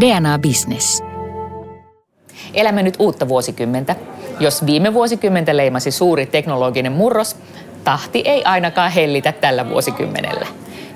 [0.00, 1.02] DNA Business.
[2.54, 3.96] Elämme nyt uutta vuosikymmentä.
[4.40, 7.36] Jos viime vuosikymmentä leimasi suuri teknologinen murros,
[7.84, 10.46] tahti ei ainakaan hellitä tällä vuosikymmenellä.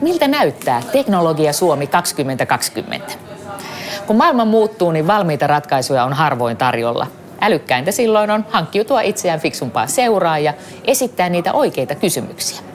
[0.01, 3.13] Miltä näyttää teknologia Suomi 2020?
[4.07, 7.07] Kun maailma muuttuu, niin valmiita ratkaisuja on harvoin tarjolla.
[7.41, 10.55] Älykkäintä silloin on hankkiutua itseään fiksumpaa seuraa ja
[10.85, 12.70] esittää niitä oikeita kysymyksiä.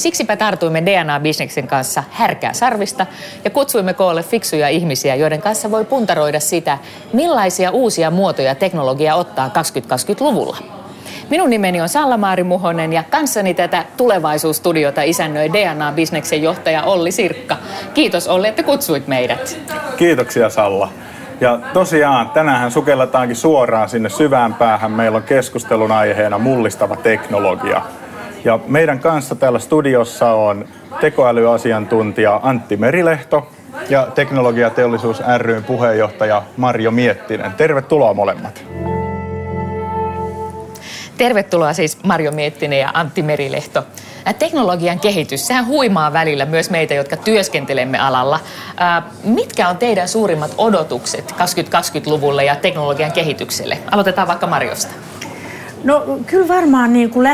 [0.00, 3.06] Siksipä tartuimme DNA-bisneksen kanssa härkää sarvista
[3.44, 6.78] ja kutsuimme koolle fiksuja ihmisiä, joiden kanssa voi puntaroida sitä,
[7.12, 10.56] millaisia uusia muotoja teknologia ottaa 2020-luvulla.
[11.30, 17.56] Minun nimeni on Salla-Maari Muhonen ja kanssani tätä tulevaisuusstudiota isännöi DNA-bisneksen johtaja Olli Sirkka.
[17.94, 19.58] Kiitos Olli, että kutsuit meidät.
[19.96, 20.88] Kiitoksia Salla.
[21.40, 24.90] Ja tosiaan tänään sukelletaankin suoraan sinne syvään päähän.
[24.90, 27.82] Meillä on keskustelun aiheena mullistava teknologia.
[28.44, 30.64] Ja meidän kanssa täällä studiossa on
[31.00, 33.48] tekoälyasiantuntija Antti Merilehto
[33.88, 37.52] ja Teknologiateollisuus ryn puheenjohtaja Marjo Miettinen.
[37.52, 38.64] Tervetuloa molemmat.
[41.16, 43.84] Tervetuloa siis Marjo Miettinen ja Antti Merilehto.
[44.38, 48.40] Teknologian kehitys, sehän huimaa välillä myös meitä, jotka työskentelemme alalla.
[49.24, 53.78] Mitkä on teidän suurimmat odotukset 2020-luvulle ja teknologian kehitykselle?
[53.90, 54.92] Aloitetaan vaikka Marjosta.
[55.84, 57.24] No kyllä varmaan niin kuin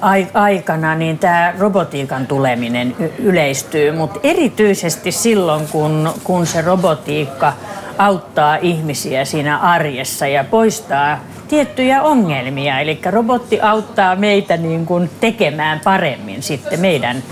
[0.00, 7.52] lähiaikana niin tämä robotiikan tuleminen yleistyy, mutta erityisesti silloin, kun, kun se robotiikka
[7.98, 12.80] auttaa ihmisiä siinä arjessa ja poistaa tiettyjä ongelmia.
[12.80, 17.22] Eli robotti auttaa meitä niin kuin tekemään paremmin sitten meidän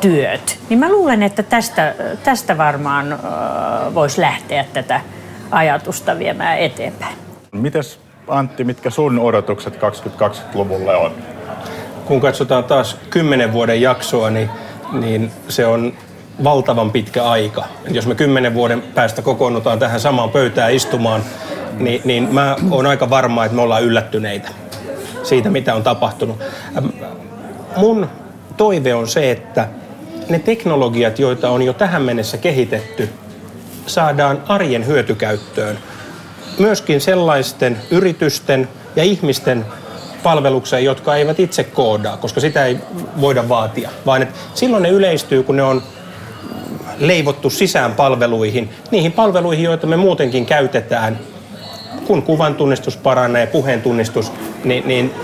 [0.00, 0.58] työt.
[0.68, 3.18] Niin mä luulen, että tästä, tästä varmaan
[3.94, 5.00] voisi lähteä tätä
[5.50, 7.16] ajatusta viemään eteenpäin.
[7.52, 11.12] Mites Antti, mitkä sun odotukset 2020-luvulle on?
[12.04, 14.50] Kun katsotaan taas kymmenen vuoden jaksoa, niin,
[14.92, 15.92] niin se on
[16.44, 17.64] valtavan pitkä aika.
[17.90, 21.22] Jos me kymmenen vuoden päästä kokoonnutaan tähän samaan pöytään istumaan,
[21.78, 24.48] niin, niin mä oon aika varma, että me ollaan yllättyneitä
[25.22, 26.36] siitä, mitä on tapahtunut.
[27.76, 28.08] Mun
[28.56, 29.68] toive on se, että
[30.28, 33.08] ne teknologiat, joita on jo tähän mennessä kehitetty,
[33.86, 35.78] saadaan arjen hyötykäyttöön–
[36.58, 39.66] myöskin sellaisten yritysten ja ihmisten
[40.22, 42.78] palvelukseen, jotka eivät itse koodaa, koska sitä ei
[43.20, 45.82] voida vaatia, vaan että silloin ne yleistyy, kun ne on
[46.98, 51.18] leivottu sisään palveluihin, niihin palveluihin, joita me muutenkin käytetään,
[52.06, 54.32] kun kuvan tunnistus paranee, puheen tunnistus,
[54.64, 55.14] niin, niin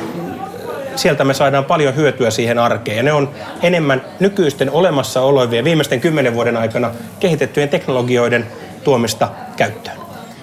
[0.97, 2.97] sieltä me saadaan paljon hyötyä siihen arkeen.
[2.97, 3.31] Ja ne on
[3.63, 8.47] enemmän nykyisten olemassa olevien viimeisten kymmenen vuoden aikana kehitettyjen teknologioiden
[8.85, 10.00] tuomista käyttöön.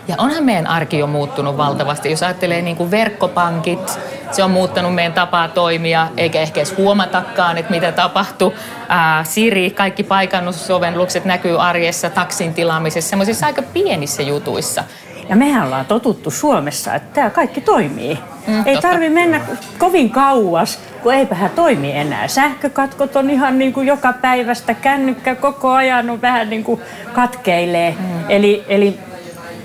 [0.07, 2.11] Ja onhan meidän arki jo muuttunut valtavasti.
[2.11, 3.99] Jos ajattelee niin kuin verkkopankit,
[4.31, 8.53] se on muuttanut meidän tapaa toimia, eikä ehkä edes huomatakaan, että mitä tapahtuu.
[8.89, 14.83] Ää, Siri, kaikki paikannusovellukset näkyy arjessa, taksin tilaamisessa, semmoisissa aika pienissä jutuissa.
[15.29, 18.19] Ja mehän ollaan totuttu Suomessa, että tämä kaikki toimii.
[18.47, 19.41] Mm, ei tarvi mennä
[19.77, 22.27] kovin kauas, kun eipähän toimi enää.
[22.27, 26.81] Sähkökatkot on ihan niin kuin joka päivästä, kännykkä koko ajan on vähän niin kuin
[27.13, 27.95] katkeilee.
[27.99, 28.23] Mm.
[28.29, 28.99] Eli, eli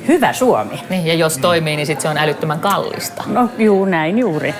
[0.09, 0.81] hyvä Suomi.
[0.91, 3.23] Niin, ja jos toimii, niin sitten se on älyttömän kallista.
[3.27, 4.55] No juu, näin juuri.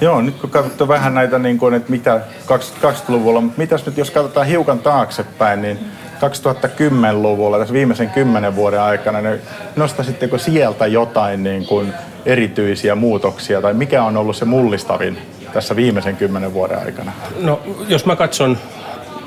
[0.00, 4.10] Joo, nyt kun katsotaan vähän näitä, niin kuin, että mitä 2020-luvulla, mutta mitäs nyt jos
[4.10, 5.78] katsotaan hiukan taaksepäin, niin
[6.16, 9.40] 2010-luvulla, tässä viimeisen kymmenen vuoden aikana, niin
[9.76, 11.92] nostaisitteko sieltä jotain niin kuin
[12.26, 15.18] erityisiä muutoksia, tai mikä on ollut se mullistavin
[15.52, 17.12] tässä viimeisen kymmenen vuoden aikana?
[17.40, 18.58] No, jos mä katson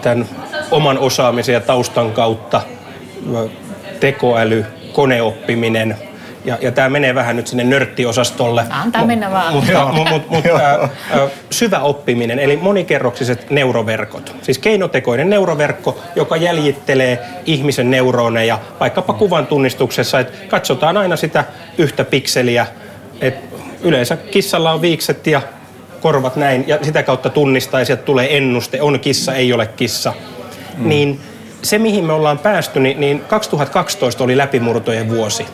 [0.02, 0.26] tämän
[0.72, 2.62] oman osaamisen ja taustan kautta,
[4.00, 5.98] tekoäly, koneoppiminen,
[6.46, 8.66] ja, ja tämä menee vähän nyt sinne nörttiosastolle.
[8.70, 9.54] Antaa M- mennä vaan.
[9.54, 10.90] Mutta, mut, mut, mut, ä,
[11.50, 14.36] syvä oppiminen, eli monikerroksiset neuroverkot.
[14.42, 21.44] Siis keinotekoinen neuroverkko, joka jäljittelee ihmisen neuroneja, vaikkapa kuvan tunnistuksessa, että katsotaan aina sitä
[21.78, 22.68] yhtä pikseliä,
[23.22, 25.42] että yleensä kissalla on viikset ja
[26.02, 30.14] korvat näin, ja sitä kautta tunnistaa, ja sieltä tulee ennuste, on kissa, ei ole kissa.
[30.78, 30.90] Mm.
[30.90, 31.20] Niin
[31.66, 35.46] se, mihin me ollaan päästy, niin, niin 2012 oli läpimurtojen vuosi.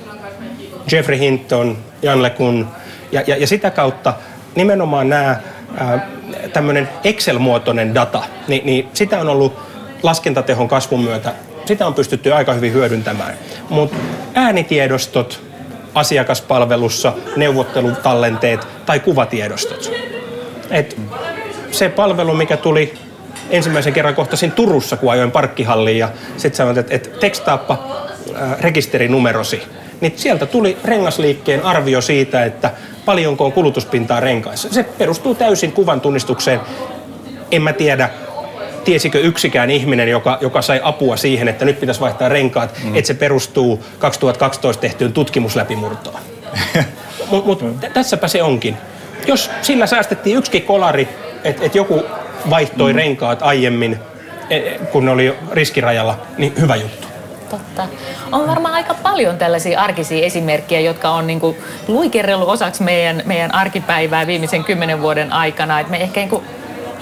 [0.92, 2.68] Jeffrey Hinton, Jan LeCun,
[3.12, 4.14] ja, ja, ja sitä kautta
[4.56, 5.40] nimenomaan nämä
[6.54, 9.60] tämmöinen Excel-muotoinen data, niin, niin sitä on ollut
[10.04, 11.34] laskentatehon kasvun myötä,
[11.66, 13.34] sitä on pystytty aika hyvin hyödyntämään.
[13.70, 13.98] Mutta
[14.34, 15.42] äänitiedostot
[15.96, 19.92] asiakaspalvelussa, neuvottelutallenteet tai kuvatiedostot.
[20.72, 20.98] Et
[21.72, 22.94] se palvelu, mikä tuli
[23.52, 28.02] ensimmäisen kerran kohtasin Turussa, kun ajoin parkkihalliin ja sitten sanoin, että, että tekstaappa
[28.42, 29.64] äh, rekisterinumerosi.
[30.02, 32.72] Niin sieltä tuli rengasliikkeen arvio siitä, että
[33.06, 34.74] paljonko on kulutuspintaa renkaissa.
[34.74, 36.60] Se perustuu täysin kuvan tunnistukseen.
[37.52, 38.10] En mä tiedä,
[38.84, 42.96] tiesikö yksikään ihminen, joka, joka sai apua siihen, että nyt pitäisi vaihtaa renkaat, mm.
[42.96, 46.20] että se perustuu 2012 tehtyyn tutkimusläpimurtoon.
[47.32, 48.78] Mutta mut, tässäpä se onkin.
[49.28, 51.08] Jos sillä säästettiin yksikin kolari,
[51.44, 52.04] että et joku
[52.50, 52.98] vaihtoi mm.
[52.98, 54.00] renkaat aiemmin,
[54.50, 54.60] e,
[54.92, 57.08] kun ne oli riskirajalla, niin hyvä juttu.
[57.50, 57.88] Totta.
[58.32, 61.58] On varmaan aika paljon tällaisia arkisia esimerkkejä, jotka on niinku
[61.88, 65.80] luikerrellut osaksi meidän, meidän arkipäivää viimeisen kymmenen vuoden aikana.
[65.80, 66.44] Et me ehkä niinku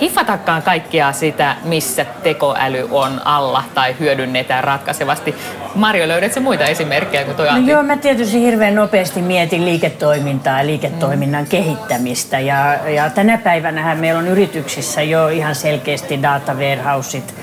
[0.01, 5.35] hiffatakaan kaikkia sitä, missä tekoäly on alla tai hyödynnetään ratkaisevasti.
[5.75, 10.65] Marjo, löydätkö muita esimerkkejä kuin toi No joo, mä tietysti hirveän nopeasti mietin liiketoimintaa ja
[10.65, 11.49] liiketoiminnan mm.
[11.49, 12.39] kehittämistä.
[12.39, 17.33] Ja, ja tänä päivänä meillä on yrityksissä jo ihan selkeästi data warehouseit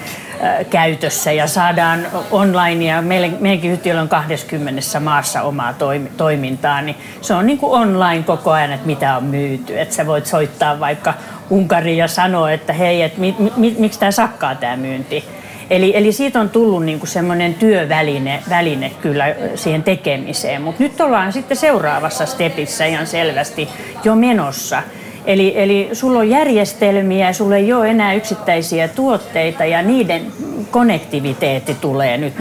[0.71, 5.75] käytössä ja saadaan online ja meidänkin yhtiöllä on 20 maassa omaa
[6.17, 9.81] toimintaa, niin se on niin kuin online koko ajan, että mitä on myyty.
[9.81, 11.15] Että sä voit soittaa vaikka
[11.51, 15.25] Unkariin ja sanoa, että hei, että mi, mi, miksi tämä sakkaa tämä myynti.
[15.71, 21.33] Eli, eli siitä on tullut niinku semmoinen työväline väline kyllä siihen tekemiseen, mutta nyt ollaan
[21.33, 23.69] sitten seuraavassa stepissä ihan selvästi
[24.05, 24.83] jo menossa.
[25.27, 30.27] Eli, eli sulla on järjestelmiä, sulla ei ole enää yksittäisiä tuotteita ja niiden
[30.71, 32.35] konnektiviteetti tulee nyt.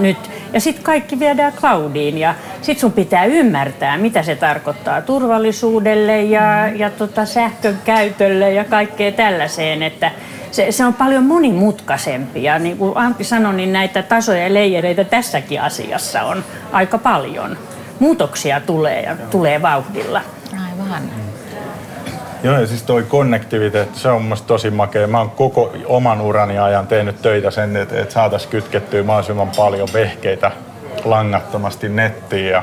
[0.00, 0.16] nyt.
[0.52, 6.68] Ja sitten kaikki viedään cloudiin ja sitten sun pitää ymmärtää, mitä se tarkoittaa turvallisuudelle ja,
[6.68, 10.10] ja tota sähkön käytölle ja kaikkea tällaiseen, että
[10.50, 12.42] se, se on paljon monimutkaisempi.
[12.42, 17.58] Ja niin kuin Antti sanoi, niin näitä tasoja ja leijereitä tässäkin asiassa on aika paljon.
[18.00, 20.20] Muutoksia tulee ja tulee vauhdilla.
[20.52, 21.21] Aivan.
[22.42, 25.06] Joo, ja siis toi konnektiviteetti, se on mun tosi makea.
[25.06, 29.88] Mä oon koko oman urani ajan tehnyt töitä sen, että, että saataisiin kytkettyä mahdollisimman paljon
[29.92, 30.50] vehkeitä
[31.04, 32.50] langattomasti nettiin.
[32.50, 32.62] Ja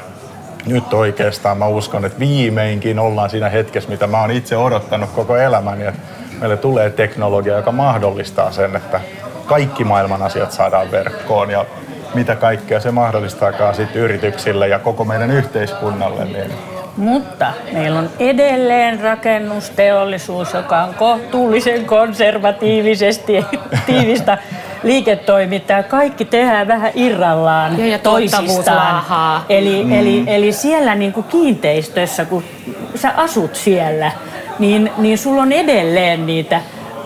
[0.66, 5.38] nyt oikeastaan mä uskon, että viimeinkin ollaan siinä hetkessä, mitä mä oon itse odottanut koko
[5.38, 5.86] elämäni.
[5.86, 6.02] Että
[6.40, 9.02] meille tulee teknologia, joka mahdollistaa sen, että
[9.46, 11.66] kaikki maailman asiat saadaan verkkoon ja
[12.14, 16.26] mitä kaikkea se mahdollistaakaan sitten yrityksille ja koko meidän yhteiskunnalle.
[16.26, 16.52] Niin
[17.00, 23.46] mutta meillä on edelleen rakennusteollisuus, joka on kohtuullisen konservatiivisesti
[23.86, 24.38] tiivistä
[24.84, 25.84] liiketoimintaa.
[25.84, 29.04] Kaikki tehdään vähän irrallaan ja, ja toisistaan.
[29.50, 29.92] Eli, mm.
[29.92, 32.44] eli, eli siellä niin kuin kiinteistössä, kun
[32.96, 34.12] sä asut siellä,
[34.60, 36.62] niin, niin sulla on edelleen niitä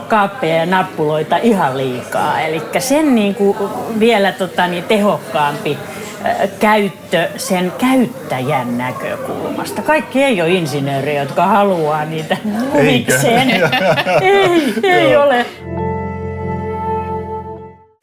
[0.08, 2.42] kaappeja ja nappuloita ihan liikaa.
[2.42, 3.58] Eli sen niin kuin
[4.00, 5.78] vielä tota, niin tehokkaampi
[6.60, 9.82] käyttö sen käyttäjän näkökulmasta.
[9.82, 12.38] Kaikki ei ole insinöörejä, jotka haluaa niitä
[12.74, 13.50] huvikseen.
[14.22, 15.46] ei, ei ole.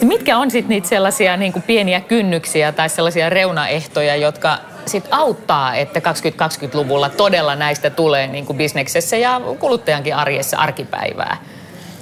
[0.02, 5.74] Mitkä on sitten niitä sellaisia niin kuin pieniä kynnyksiä tai sellaisia reunaehtoja, jotka sit auttaa,
[5.74, 11.36] että 2020-luvulla todella näistä tulee niin kuin bisneksessä ja kuluttajankin arjessa arkipäivää?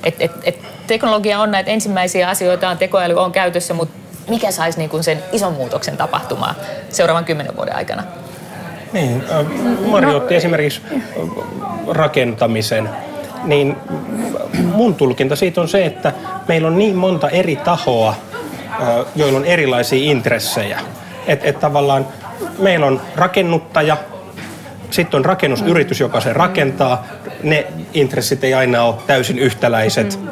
[0.04, 4.78] Et, et, et teknologia on näitä ensimmäisiä asioita, on tekoäly on käytössä, mutta mikä saisi
[4.78, 6.54] niin kuin sen ison muutoksen tapahtumaan
[6.90, 8.02] seuraavan kymmenen vuoden aikana?
[8.92, 9.46] Niin, äh,
[9.90, 11.02] Mari otti esimerkiksi äh,
[11.88, 12.90] rakentamisen.
[13.44, 13.76] Niin
[14.62, 16.12] mun tulkinta siitä on se, että
[16.48, 20.80] meillä on niin monta eri tahoa, äh, joilla on erilaisia intressejä.
[21.26, 22.06] Että et tavallaan
[22.58, 23.96] meillä on rakennuttaja,
[24.90, 27.04] sitten on rakennusyritys, joka se rakentaa.
[27.42, 30.20] Ne intressit ei aina ole täysin yhtäläiset.
[30.22, 30.28] Mm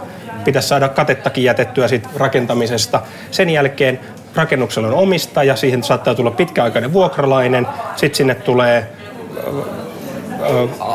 [0.47, 3.03] pitäisi saada katettakin jätettyä siitä rakentamisesta.
[3.31, 4.01] Sen jälkeen
[4.35, 8.93] rakennuksella on omistaja, siihen saattaa tulla pitkäaikainen vuokralainen, sitten sinne tulee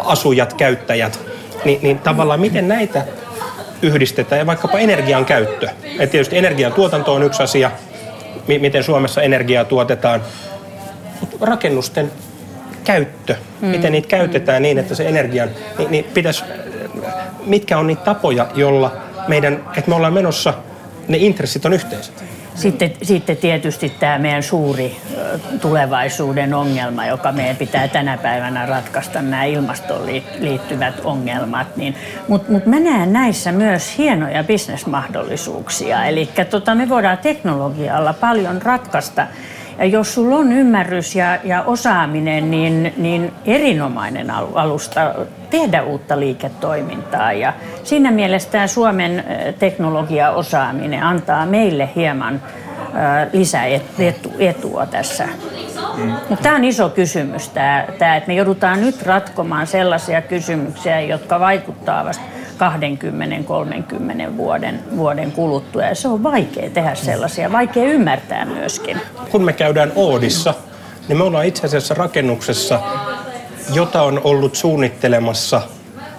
[0.06, 1.20] asujat, käyttäjät.
[1.66, 3.06] Ni, niin tavallaan miten näitä
[3.82, 5.70] yhdistetään ja vaikkapa energian käyttö.
[6.00, 7.72] Et tietysti energian tuotanto on yksi asia,
[8.48, 10.22] miten Suomessa energiaa tuotetaan,
[11.22, 12.12] mutta rakennusten
[12.84, 13.68] käyttö, mm.
[13.68, 16.44] miten niitä käytetään niin, että se energian, niin, niin pitäisi,
[17.46, 20.54] mitkä on niitä tapoja, jolla meidän, että me ollaan menossa,
[21.08, 22.24] ne intressit on yhteiset.
[22.56, 24.98] Sitten, sitten tietysti tämä meidän suuri
[25.62, 30.06] tulevaisuuden ongelma, joka meidän pitää tänä päivänä ratkaista, nämä ilmastoon
[30.40, 31.78] liittyvät ongelmat.
[31.78, 31.96] Niin,
[32.28, 36.06] Mutta mut mä näen näissä myös hienoja bisnesmahdollisuuksia.
[36.06, 39.28] Eli tota, me voidaan teknologialla paljon ratkaista
[39.82, 45.16] ja jos sulla on ymmärrys ja, ja osaaminen, niin, niin erinomainen alusta
[45.50, 47.34] tehdä uutta liiketoimintaa.
[47.34, 49.24] Ja siinä mielessä tämä Suomen
[49.60, 52.42] teknologiaosaaminen antaa meille hieman
[53.34, 55.28] lisäetua tässä.
[55.98, 56.12] Mm.
[56.30, 61.40] Mutta tämä on iso kysymys, tämä, tämä, että me joudutaan nyt ratkomaan sellaisia kysymyksiä, jotka
[61.40, 62.22] vaikuttavat
[62.62, 65.84] 20-30 vuoden, vuoden kuluttua.
[65.84, 69.02] Ja se on vaikea tehdä sellaisia, vaikea ymmärtää myöskin.
[69.32, 70.54] Kun me käydään Oodissa,
[71.08, 72.80] niin me ollaan itse asiassa rakennuksessa,
[73.74, 75.62] jota on ollut suunnittelemassa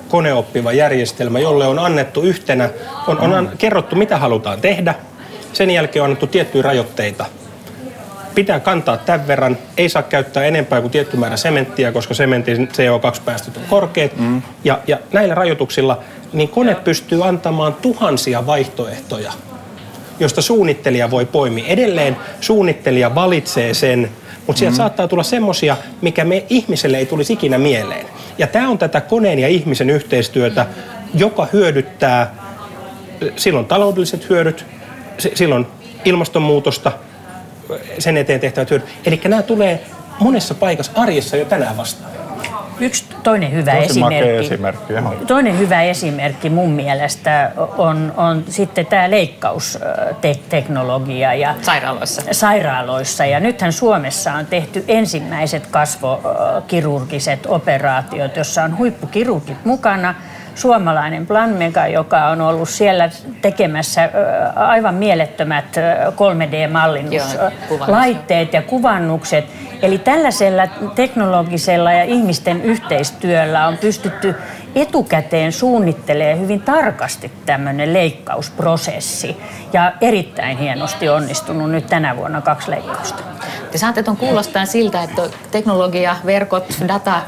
[0.08, 2.70] koneoppiva järjestelmä, jolle on annettu yhtenä,
[3.06, 4.94] on, on kerrottu mitä halutaan tehdä.
[5.52, 7.26] Sen jälkeen on annettu tiettyjä rajoitteita.
[8.34, 13.56] Pitää kantaa tämän verran, ei saa käyttää enempää kuin tietty määrä sementtiä, koska sementin CO2-päästöt
[13.56, 14.16] on korkeat.
[14.16, 14.42] Mm.
[14.64, 15.98] Ja, ja näillä rajoituksilla
[16.32, 19.32] niin kone pystyy antamaan tuhansia vaihtoehtoja
[20.20, 21.66] josta suunnittelija voi poimia.
[21.66, 24.10] Edelleen suunnittelija valitsee sen,
[24.46, 24.76] mutta sieltä mm.
[24.76, 28.06] saattaa tulla semmosia, mikä me ihmiselle ei tulisi ikinä mieleen.
[28.38, 30.66] Ja tämä on tätä koneen ja ihmisen yhteistyötä,
[31.14, 32.34] joka hyödyttää
[33.36, 34.64] silloin taloudelliset hyödyt,
[35.34, 35.66] silloin
[36.04, 36.92] ilmastonmuutosta,
[37.98, 38.88] sen eteen tehtävät hyödyt.
[39.04, 39.84] Eli nämä tulee
[40.20, 42.12] monessa paikassa arjessa jo tänään vastaan.
[42.80, 44.92] Yksi toinen hyvä Tosi esimerkki, esimerkki
[45.26, 52.22] toinen hyvä esimerkki mun mielestä on, on sitten tämä leikkausteknologia ja Sairaaloissa.
[52.32, 53.24] sairaaloissa.
[53.24, 60.14] Ja nythän Suomessa on tehty ensimmäiset kasvokirurgiset operaatiot, jossa on huippukirurgit mukana.
[60.54, 63.10] Suomalainen Planmega, joka on ollut siellä
[63.42, 64.10] tekemässä
[64.54, 65.76] aivan mielettömät
[66.08, 69.44] 3D-mallinnuslaitteet ja kuvannukset.
[69.82, 74.34] Eli tällaisella teknologisella ja ihmisten yhteistyöllä on pystytty
[74.74, 79.36] etukäteen suunnittelemaan hyvin tarkasti tämmöinen leikkausprosessi.
[79.72, 83.22] Ja erittäin hienosti onnistunut nyt tänä vuonna kaksi leikkausta.
[83.72, 87.22] Te saatte tuon kuulostaa siltä, että teknologia, verkot, data,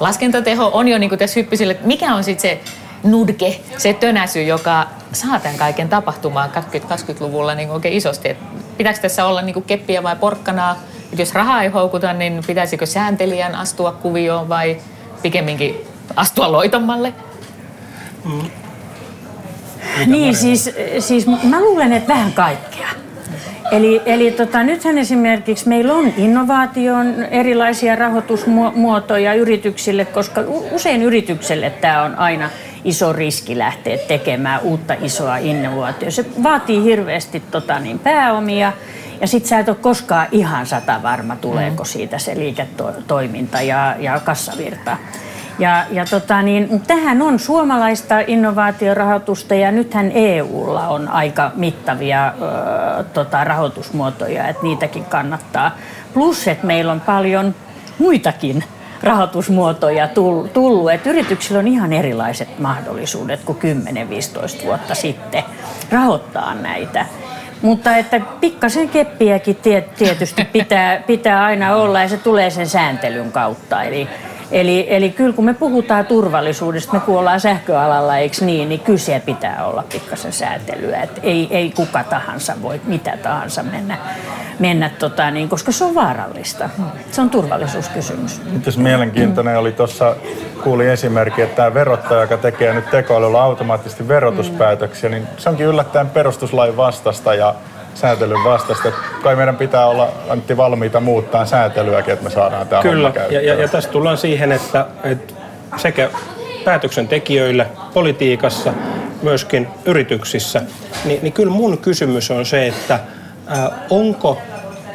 [0.00, 2.60] laskentateho on jo niin kuin tässä hyppisille, että mikä on sitten se
[3.02, 8.28] nudke, se tönäsy, joka saa tämän kaiken tapahtumaan 2020-luvulla niin oikein isosti.
[8.28, 8.38] Et
[8.76, 10.76] pitääkö tässä olla niin kuin keppiä vai porkkanaa?
[11.18, 14.76] Jos rahaa ei houkuta, niin pitäisikö sääntelijän astua kuvioon vai
[15.22, 15.76] pikemminkin
[16.16, 17.14] astua loitommalle?
[18.24, 18.50] Mm.
[20.06, 22.88] Niin, siis, siis mä luulen, että vähän kaikkea.
[23.70, 30.40] Eli, eli tota, nythän esimerkiksi meillä on innovaation erilaisia rahoitusmuotoja yrityksille, koska
[30.72, 32.50] usein yritykselle tämä on aina
[32.84, 36.14] iso riski lähteä tekemään uutta isoa innovaatiota.
[36.14, 38.72] Se vaatii hirveästi tota, niin, pääomia
[39.20, 41.86] ja sit sä et ole koskaan ihan sata varma, tuleeko mm.
[41.86, 44.96] siitä se liiketoiminta ja, ja kassavirta.
[45.58, 53.04] Ja, ja tota niin, tähän on suomalaista innovaatiorahoitusta ja nythän EUlla on aika mittavia ö,
[53.04, 55.76] tota, rahoitusmuotoja, että niitäkin kannattaa.
[56.14, 57.54] Plus, että meillä on paljon
[57.98, 58.64] muitakin
[59.02, 60.08] rahoitusmuotoja
[60.52, 60.90] tullut.
[60.90, 63.58] Että yrityksillä on ihan erilaiset mahdollisuudet kuin
[64.62, 65.44] 10-15 vuotta sitten
[65.90, 67.06] rahoittaa näitä.
[67.62, 69.56] Mutta että pikkasen keppiäkin
[69.98, 73.82] tietysti pitää, pitää aina olla ja se tulee sen sääntelyn kautta.
[73.82, 74.08] Eli,
[74.52, 79.66] Eli, eli kyllä kun me puhutaan turvallisuudesta, me kuollaan sähköalalla, eikö niin, niin kyllä pitää
[79.66, 81.02] olla pikkasen säätelyä.
[81.02, 83.98] Et ei, ei kuka tahansa voi mitä tahansa mennä,
[84.58, 86.70] mennä tota, niin, koska se on vaarallista.
[87.10, 88.42] Se on turvallisuuskysymys.
[88.52, 90.16] Mitäs mielenkiintoinen oli tuossa,
[90.64, 96.10] kuuli esimerkki, että tämä verottaja, joka tekee nyt tekoälyllä automaattisesti verotuspäätöksiä, niin se onkin yllättäen
[96.10, 97.54] perustuslain vastasta ja
[97.94, 98.92] säätelyn vastasta.
[99.22, 103.54] Kai meidän pitää olla Antti valmiita muuttaa säätelyäkin, että me saadaan tämä Kyllä, ja, ja,
[103.54, 105.34] ja tässä tullaan siihen, että, että
[105.76, 106.10] sekä
[106.64, 108.72] päätöksentekijöille politiikassa,
[109.22, 110.62] myöskin yrityksissä,
[111.04, 113.00] niin, niin kyllä mun kysymys on se, että
[113.46, 114.38] ää, onko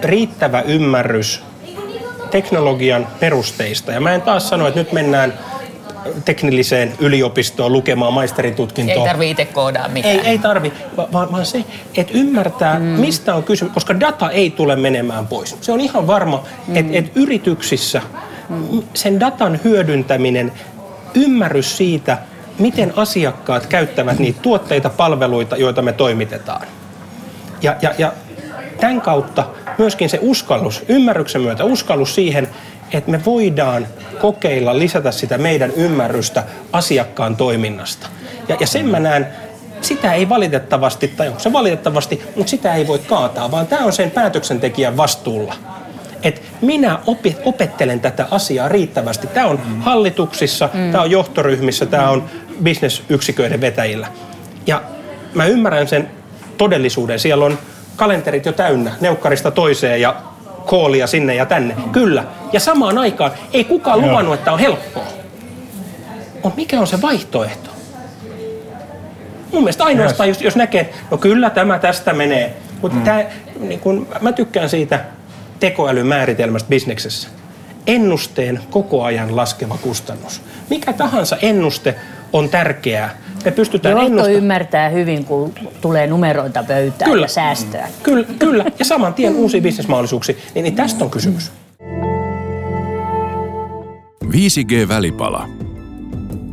[0.02, 1.44] riittävä ymmärrys
[2.32, 3.92] teknologian perusteista.
[3.92, 5.34] Ja mä en taas sano, että nyt mennään
[6.26, 8.96] teknilliseen yliopistoon lukemaan maisteritutkintoa.
[8.96, 10.16] Ei tarvi itse koodaa mitään.
[10.16, 11.66] Ei, ei tarvi, vaan, vaan se,
[11.98, 12.86] että ymmärtää, mm.
[12.86, 15.58] mistä on kysymys, koska data ei tule menemään pois.
[15.62, 16.76] Se on ihan varma, mm.
[16.76, 18.02] että et yrityksissä
[18.50, 18.84] mm.
[18.94, 20.52] sen datan hyödyntäminen,
[21.14, 22.18] ymmärrys siitä,
[22.60, 26.68] miten asiakkaat käyttävät niitä tuotteita, palveluita, joita me toimitetaan.
[27.62, 28.14] Ja, ja, ja
[28.80, 29.46] tämän kautta
[29.78, 32.48] myöskin se uskallus, ymmärryksen myötä uskallus siihen,
[32.98, 33.88] että me voidaan
[34.22, 38.08] kokeilla lisätä sitä meidän ymmärrystä asiakkaan toiminnasta.
[38.48, 39.28] Ja, ja sen mä näen,
[39.82, 43.94] sitä ei valitettavasti, tai onko se valitettavasti, mutta sitä ei voi kaataa, vaan tämä on
[43.94, 45.56] sen päätöksentekijän vastuulla.
[46.24, 49.28] Et minä opi, opettelen tätä asiaa riittävästi.
[49.28, 49.82] Tämä on mm.
[49.82, 50.92] hallituksissa, mm.
[50.92, 52.24] tämä on johtoryhmissä, tämä on
[52.64, 54.08] bisnesyksiköiden vetäjillä.
[54.68, 54.82] Ja
[55.34, 56.10] mä ymmärrän sen
[56.58, 57.20] todellisuuden.
[57.20, 57.58] Siellä on
[57.96, 60.16] kalenterit jo täynnä, neukkarista toiseen ja
[60.66, 61.76] koolia sinne ja tänne.
[61.92, 62.24] Kyllä.
[62.54, 65.06] Ja samaan aikaan ei kukaan luvannut, että on helppoa.
[66.44, 67.70] Mutta mikä on se vaihtoehto?
[69.52, 72.54] Mun mielestä ainoastaan, jos, jos näkee, no kyllä tämä tästä menee.
[72.82, 73.68] Mutta mm.
[73.68, 75.06] niin kun, mä tykkään siitä
[75.60, 77.28] tekoälyn määritelmästä bisneksessä.
[77.88, 80.42] Ennusteen koko ajan laskeva kustannus.
[80.70, 81.96] Mikä tahansa ennuste
[82.34, 83.10] on tärkeää.
[83.46, 84.34] Me pystytään Johto ennustamaan.
[84.34, 87.24] ymmärtää hyvin, kun tulee numeroita pöytään kyllä.
[87.24, 87.88] ja säästöä.
[88.04, 88.66] Kyllä, kyllä.
[88.80, 90.36] Ja saman tien uusia bisnesmahdollisuuksia.
[90.56, 91.52] Niin, niin tästä on kysymys.
[94.26, 95.48] 5G-välipala.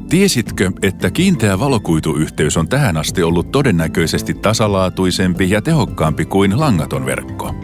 [0.08, 7.54] Tiesitkö, että kiinteä valokuituyhteys on tähän asti ollut todennäköisesti tasalaatuisempi ja tehokkaampi kuin langaton verkko?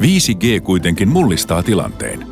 [0.00, 2.29] 5G kuitenkin mullistaa tilanteen.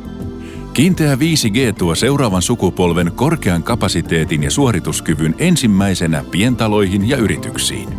[0.79, 7.89] Kiinteä 5G tuo seuraavan sukupolven korkean kapasiteetin ja suorituskyvyn ensimmäisenä pientaloihin ja yrityksiin.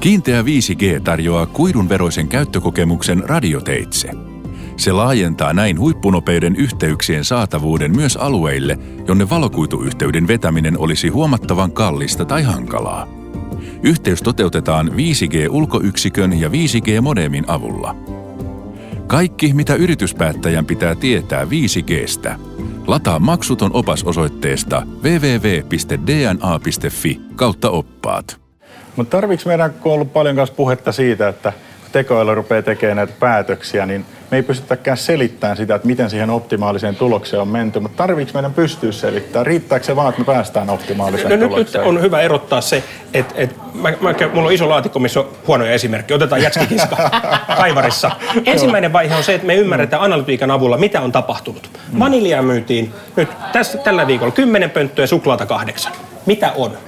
[0.00, 4.10] Kiinteä 5G tarjoaa kuidunveroisen käyttökokemuksen radioteitse.
[4.76, 12.42] Se laajentaa näin huippunopeiden yhteyksien saatavuuden myös alueille, jonne valokuituyhteyden vetäminen olisi huomattavan kallista tai
[12.42, 13.08] hankalaa.
[13.82, 17.96] Yhteys toteutetaan 5G-ulkoyksikön ja 5G-modemin avulla.
[19.08, 22.34] Kaikki, mitä yrityspäättäjän pitää tietää 5Gstä.
[22.86, 26.00] Lataa maksuton opas osoitteesta www.dna.fi
[27.36, 28.40] kautta oppaat.
[28.96, 31.52] Mutta tarviiko meidän, kun on ollut paljon kanssa puhetta siitä, että
[31.92, 36.96] tekoäly rupeaa tekemään näitä päätöksiä, niin me ei pystytäkään selittämään sitä, että miten siihen optimaaliseen
[36.96, 39.46] tulokseen on menty, mutta tarviiko meidän pystyä selittämään?
[39.46, 41.84] Riittääkö se vaan, että me päästään optimaaliseen no, nyt, nyt tulokseen?
[41.84, 42.82] on hyvä erottaa se,
[43.14, 46.16] että et, mä, mä, mulla on iso laatikko, missä on huonoja esimerkkejä.
[46.16, 46.96] Otetaan jätskikiska
[47.56, 48.10] kaivarissa.
[48.46, 51.70] Ensimmäinen vaihe on se, että me ymmärretään analytiikan avulla, mitä on tapahtunut.
[51.98, 55.92] Vaniljaa myytiin nyt tässä, tällä viikolla 10 pönttöä suklaata kahdeksan.
[56.26, 56.78] Mitä on?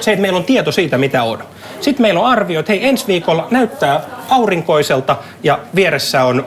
[0.00, 1.42] Se, että meillä on tieto siitä, mitä on.
[1.80, 6.46] Sitten meillä on arvio, että hei, ensi viikolla näyttää aurinkoiselta ja vieressä on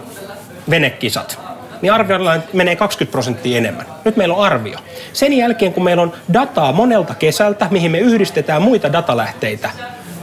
[0.70, 1.40] venekisat.
[1.82, 3.86] Niin arvioidaan, että menee 20 prosenttia enemmän.
[4.06, 4.78] Nyt meillä on arvio.
[5.14, 9.70] Sen jälkeen, kun meillä on dataa monelta kesältä, mihin me yhdistetään muita datalähteitä,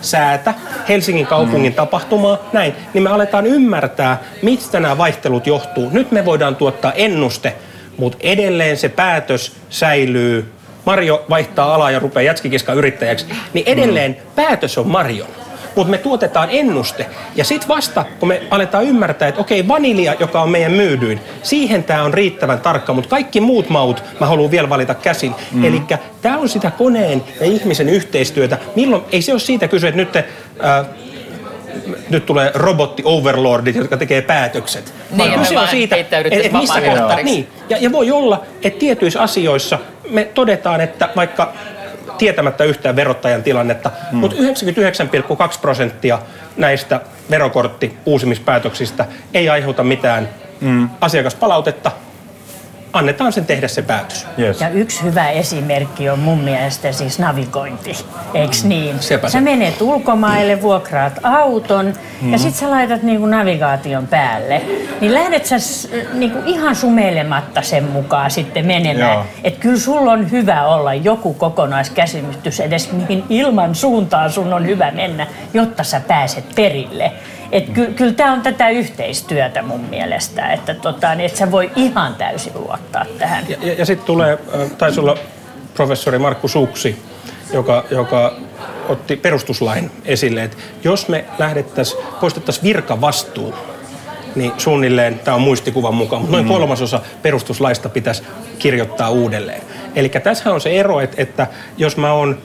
[0.00, 0.54] säätä,
[0.88, 5.90] Helsingin kaupungin tapahtumaa, näin, niin me aletaan ymmärtää, mistä nämä vaihtelut johtuu.
[5.92, 7.54] Nyt me voidaan tuottaa ennuste,
[7.96, 10.52] mutta edelleen se päätös säilyy
[10.88, 15.28] Mario vaihtaa alaa ja rupeaa jätskikiska yrittäjäksi, niin edelleen päätös on Marion.
[15.76, 17.06] Mutta me tuotetaan ennuste.
[17.36, 21.84] Ja sitten vasta, kun me aletaan ymmärtää, että okei, vanilja, joka on meidän myydyin, siihen
[21.84, 25.34] tämä on riittävän tarkka, mutta kaikki muut maut mä haluan vielä valita käsin.
[25.52, 25.64] Mm.
[25.64, 25.82] Eli
[26.22, 28.58] tämä on sitä koneen ja ihmisen yhteistyötä.
[28.76, 30.24] Milloin, ei se ole siitä kyse, että nyt te,
[30.64, 30.86] äh,
[32.10, 34.94] nyt tulee robotti-overlordit, jotka tekee päätökset.
[35.10, 37.00] Niin, Vaan me kyse on siitä, että missä vapaaehtoisiksi.
[37.00, 39.78] kohtaa, niin, ja, ja voi olla, että tietyissä asioissa
[40.10, 41.52] me todetaan, että vaikka
[42.18, 44.18] tietämättä yhtään verottajan tilannetta, mm.
[44.18, 46.18] mutta 99,2 prosenttia
[46.56, 50.28] näistä verokortti uusimispäätöksistä ei aiheuta mitään
[50.60, 50.88] mm.
[51.00, 51.92] asiakaspalautetta.
[52.92, 54.26] Annetaan sen tehdä se päätös.
[54.38, 54.60] Yes.
[54.60, 57.96] Ja yksi hyvä esimerkki on mun mielestä siis navigointi,
[58.34, 59.00] eiks niin?
[59.00, 59.40] Sepä sä se.
[59.40, 62.32] menet ulkomaille, vuokraat auton mm.
[62.32, 64.62] ja sit sä laitat niinku navigaation päälle.
[65.00, 65.56] Niin lähdet sä
[66.12, 69.14] niinku ihan sumeilematta sen mukaan sitten menemään.
[69.14, 69.26] Joo.
[69.44, 74.90] Että kyllä sulla on hyvä olla joku kokonaiskäsitys edes mihin ilman suuntaan sun on hyvä
[74.90, 77.12] mennä, jotta sä pääset perille.
[77.52, 81.70] Et ky, kyllä tämä on tätä yhteistyötä mun mielestä, että tota, niin et sä voi
[81.76, 83.44] ihan täysin luottaa tähän.
[83.48, 84.38] Ja, ja, ja sitten tulee,
[84.78, 85.16] taisi olla
[85.74, 87.02] professori Markku Suksi,
[87.52, 88.34] joka, joka
[88.88, 93.54] otti perustuslain esille, että jos me lähdettäisiin, poistettaisiin virkavastuu,
[94.34, 96.52] niin suunnilleen, tämä on muistikuvan mukaan, mutta noin Mm.
[96.52, 98.22] kolmasosa perustuslaista pitäisi
[98.58, 99.62] kirjoittaa uudelleen.
[99.94, 101.46] Eli tässä on se ero, että, että
[101.78, 102.38] jos mä on,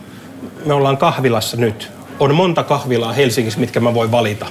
[0.66, 4.46] me ollaan kahvilassa nyt, on monta kahvilaa Helsingissä, mitkä mä voin valita.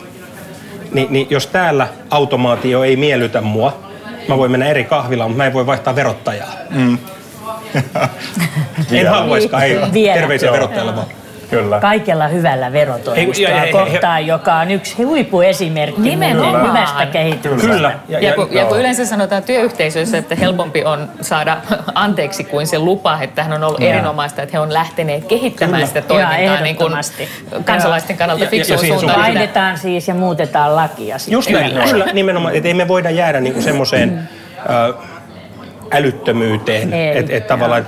[0.94, 3.78] Niin, niin jos täällä automaatio ei miellytä mua,
[4.28, 6.52] mä voin mennä eri kahvilaan, mutta mä en voi vaihtaa verottajaa.
[8.92, 9.78] en haluaiskaan, ei.
[9.92, 10.14] Vielä.
[10.14, 10.54] Terveisiä Joo.
[10.54, 11.06] verottajalle vaan.
[11.52, 11.80] Kyllä.
[11.80, 16.68] kaikella hyvällä verotoimistoa Ei, ei, ei, kohtaan, joka on yksi huippuesimerkki Nimenomaan.
[16.68, 17.74] hyvästä kehityksestä.
[17.74, 17.92] Kyllä.
[18.08, 21.56] Ja, ja, kun, ja kun yleensä sanotaan työyhteisöissä, että helpompi on saada
[21.94, 23.90] anteeksi kuin se lupa, että tähän on ollut Joo.
[23.92, 25.86] erinomaista, että he on lähteneet kehittämään Kyllä.
[25.86, 26.92] sitä toimintaa niin kuin
[27.64, 29.20] kansalaisten kannalta Ja- ja- fiksuun ja suuntaan.
[29.20, 31.18] Painetaan siis ja muutetaan lakia.
[31.18, 31.32] sitten.
[31.32, 34.28] Just näin, kyllä, nimenomaan, että ei me voida jäädä niinku semmoiseen
[34.88, 34.94] ö,
[35.90, 37.86] älyttömyyteen, Ei, että et tavallaan,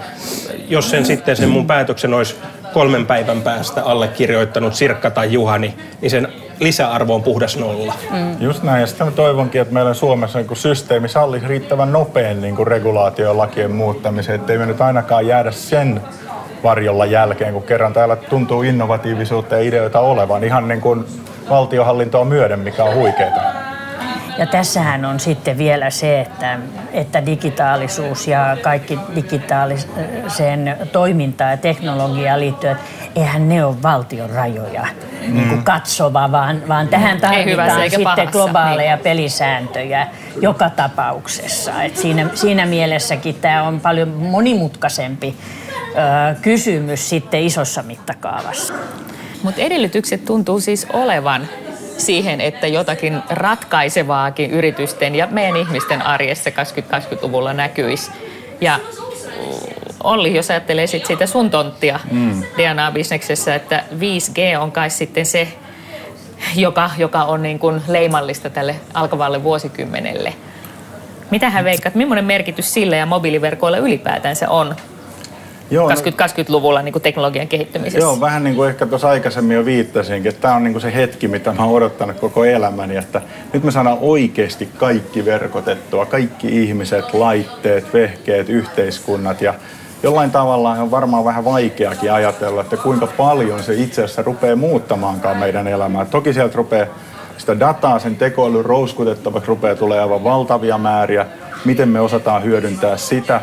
[0.68, 2.37] jos sen sitten sen mun päätöksen olisi
[2.74, 6.28] kolmen päivän päästä allekirjoittanut Sirkka tai Juhani, niin sen
[6.60, 7.94] lisäarvo on puhdas nolla.
[8.40, 12.66] Just näin, ja sitten toivonkin, että meillä Suomessa niin systeemi sallisi riittävän nopean niin kuin
[12.66, 16.00] regulaatio- ja lakien muuttamisen, ettei me nyt ainakaan jäädä sen
[16.62, 21.04] varjolla jälkeen, kun kerran täällä tuntuu innovatiivisuutta ja ideoita olevan ihan niin kuin
[21.50, 23.63] valtiohallintoa myöden, mikä on huikeeta.
[24.38, 26.58] Ja tässähän on sitten vielä se, että,
[26.92, 32.76] että digitaalisuus ja kaikki digitaaliseen toimintaan ja teknologiaan liittyen,
[33.16, 34.86] eihän ne ole valtion rajoja
[35.28, 40.06] niin kuin katsova, vaan, vaan tähän tarvitaan eikä sitten pahassa, globaaleja pelisääntöjä
[40.40, 41.82] joka tapauksessa.
[41.82, 45.36] Et siinä, siinä mielessäkin tämä on paljon monimutkaisempi
[45.78, 48.74] ö, kysymys sitten isossa mittakaavassa.
[49.42, 51.48] Mutta edellytykset tuntuu siis olevan
[51.98, 58.11] siihen, että jotakin ratkaisevaakin yritysten ja meidän ihmisten arjessa 2020-luvulla näkyisi.
[58.61, 58.80] Ja
[60.04, 62.42] Olli, jos ajattelee sit siitä sun tonttia mm.
[62.57, 65.48] DNA-bisneksessä, että 5G on kai sitten se,
[66.57, 70.35] joka, joka on niin kuin leimallista tälle alkavalle vuosikymmenelle.
[71.30, 74.76] Mitä hän veikkaat, millainen merkitys sillä ja mobiiliverkoilla ylipäätänsä on
[75.70, 77.98] Joo, 2020-luvulla niin kuin teknologian kehittymisessä?
[77.98, 80.94] Joo, vähän niin kuin ehkä tuossa aikaisemmin jo viittasinkin, että tämä on niin kuin se
[80.94, 83.22] hetki, mitä mä oon odottanut koko elämäni, että
[83.53, 89.55] nyt me saadaan oikeasti kaikki verkotettua, kaikki ihmiset, laitteet, vehkeet, yhteiskunnat ja
[90.03, 95.37] jollain tavalla on varmaan vähän vaikeakin ajatella, että kuinka paljon se itse asiassa rupeaa muuttamaankaan
[95.37, 96.05] meidän elämää.
[96.05, 96.87] Toki sieltä rupeaa
[97.38, 101.27] sitä dataa, sen tekoälyn rouskutettavaksi rupeaa tulee aivan valtavia määriä,
[101.64, 103.40] miten me osataan hyödyntää sitä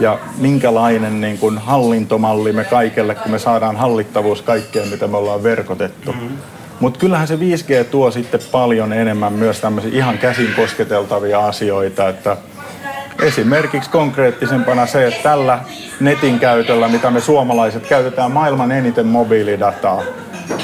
[0.00, 5.42] ja minkälainen niin kuin hallintomalli me kaikelle, kun me saadaan hallittavuus kaikkeen, mitä me ollaan
[5.42, 6.12] verkotettu.
[6.12, 6.36] Mm-hmm.
[6.80, 12.36] Mutta kyllähän se 5G tuo sitten paljon enemmän myös tämmöisiä ihan käsin kosketeltavia asioita, että
[13.22, 15.58] Esimerkiksi konkreettisempana se, että tällä
[16.00, 20.02] netin käytöllä, mitä me suomalaiset käytetään maailman eniten mobiilidataa,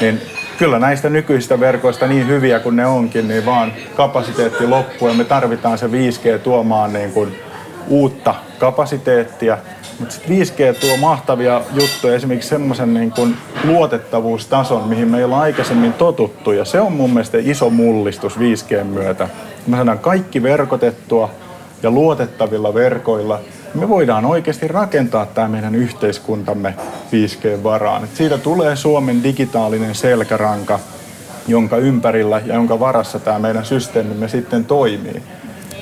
[0.01, 0.21] niin
[0.57, 5.23] kyllä näistä nykyisistä verkoista niin hyviä kuin ne onkin, niin vaan kapasiteetti loppuu ja me
[5.23, 7.35] tarvitaan se 5G tuomaan niin kuin
[7.89, 9.57] uutta kapasiteettia.
[9.99, 15.93] Mutta 5G tuo mahtavia juttuja, esimerkiksi semmoisen niin kuin luotettavuustason, mihin me ei olla aikaisemmin
[15.93, 16.51] totuttu.
[16.51, 19.29] Ja se on mun mielestä iso mullistus 5G myötä.
[19.67, 21.29] Me saadaan kaikki verkotettua,
[21.83, 23.39] ja luotettavilla verkoilla
[23.73, 26.75] me voidaan oikeasti rakentaa tämä meidän yhteiskuntamme
[27.11, 28.03] 5G-varaan.
[28.03, 30.79] Et siitä tulee Suomen digitaalinen selkäranka,
[31.47, 35.23] jonka ympärillä ja jonka varassa tämä meidän systeemimme sitten toimii.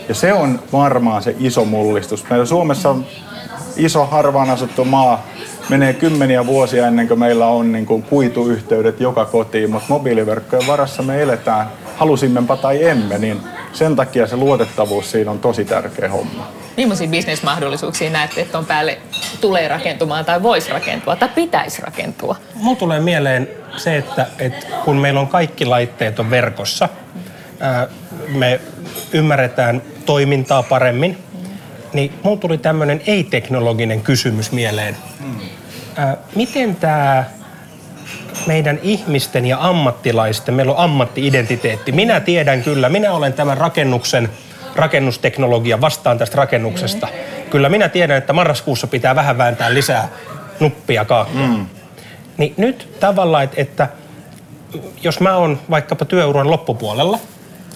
[0.07, 2.29] Ja se on varmaan se iso mullistus.
[2.29, 3.05] Meillä Suomessa on
[3.77, 5.25] iso harvaan asuttu maa,
[5.69, 11.03] menee kymmeniä vuosia ennen kuin meillä on niin kuin kuituyhteydet joka kotiin, mutta mobiiliverkkojen varassa
[11.03, 11.67] me eletään,
[11.97, 13.41] halusimmepa tai emme, niin
[13.73, 16.47] sen takia se luotettavuus siinä on tosi tärkeä homma.
[16.77, 18.97] Millaisia bisnesmahdollisuuksia näette, että on päälle
[19.41, 22.35] tulee rakentumaan tai voisi rakentua tai pitäisi rakentua?
[22.55, 26.89] Mulla tulee mieleen se, että, että kun meillä on kaikki laitteet on verkossa,
[28.27, 28.61] me
[29.13, 31.17] ymmärretään toimintaa paremmin,
[31.93, 34.97] niin mulla tuli tämmöinen ei-teknologinen kysymys mieleen.
[36.35, 37.23] Miten tämä
[38.47, 41.91] meidän ihmisten ja ammattilaisten, meillä on ammattiidentiteetti.
[41.91, 44.29] Minä tiedän kyllä, minä olen tämän rakennuksen,
[44.75, 47.07] rakennusteknologia vastaan tästä rakennuksesta.
[47.49, 50.09] Kyllä minä tiedän, että marraskuussa pitää vähän vääntää lisää
[50.59, 51.49] nuppia kaakkoon.
[51.49, 51.65] Mm.
[52.37, 53.87] Niin nyt tavallaan, että, että
[55.03, 57.19] jos mä oon vaikkapa työuran loppupuolella,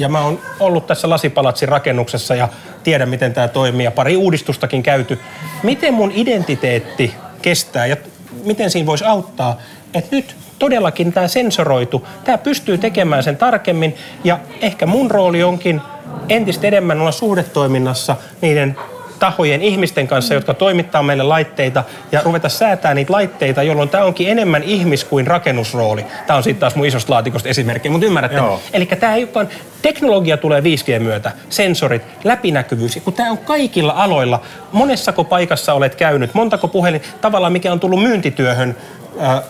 [0.02, 2.50] ja mä oon ollut tässä lasipalatsin rakennuksessa ja
[2.84, 5.20] tiedän, miten tämä toimii ja pari uudistustakin käyty.
[5.64, 7.98] Miten mun identiteetti kestää ja
[8.44, 9.58] miten siinä voisi auttaa,
[9.94, 15.82] että nyt todellakin tämä sensoroitu, tämä pystyy tekemään sen tarkemmin ja ehkä mun rooli onkin
[16.30, 18.78] entistä enemmän olla suhdetoiminnassa niiden
[19.22, 24.30] tahojen ihmisten kanssa, jotka toimittaa meille laitteita ja ruveta säätää niitä laitteita, jolloin tämä onkin
[24.30, 26.06] enemmän ihmis kuin rakennusrooli.
[26.28, 28.42] Tämä on sitten taas mun isosta laatikosta esimerkki, mutta ymmärrätte.
[28.74, 29.50] Eli tämä ei olekaan,
[29.82, 34.42] teknologia tulee 5G myötä, sensorit, läpinäkyvyys, kun tämä on kaikilla aloilla.
[34.72, 38.76] Monessako paikassa olet käynyt, montako puhelin, tavallaan mikä on tullut myyntityöhön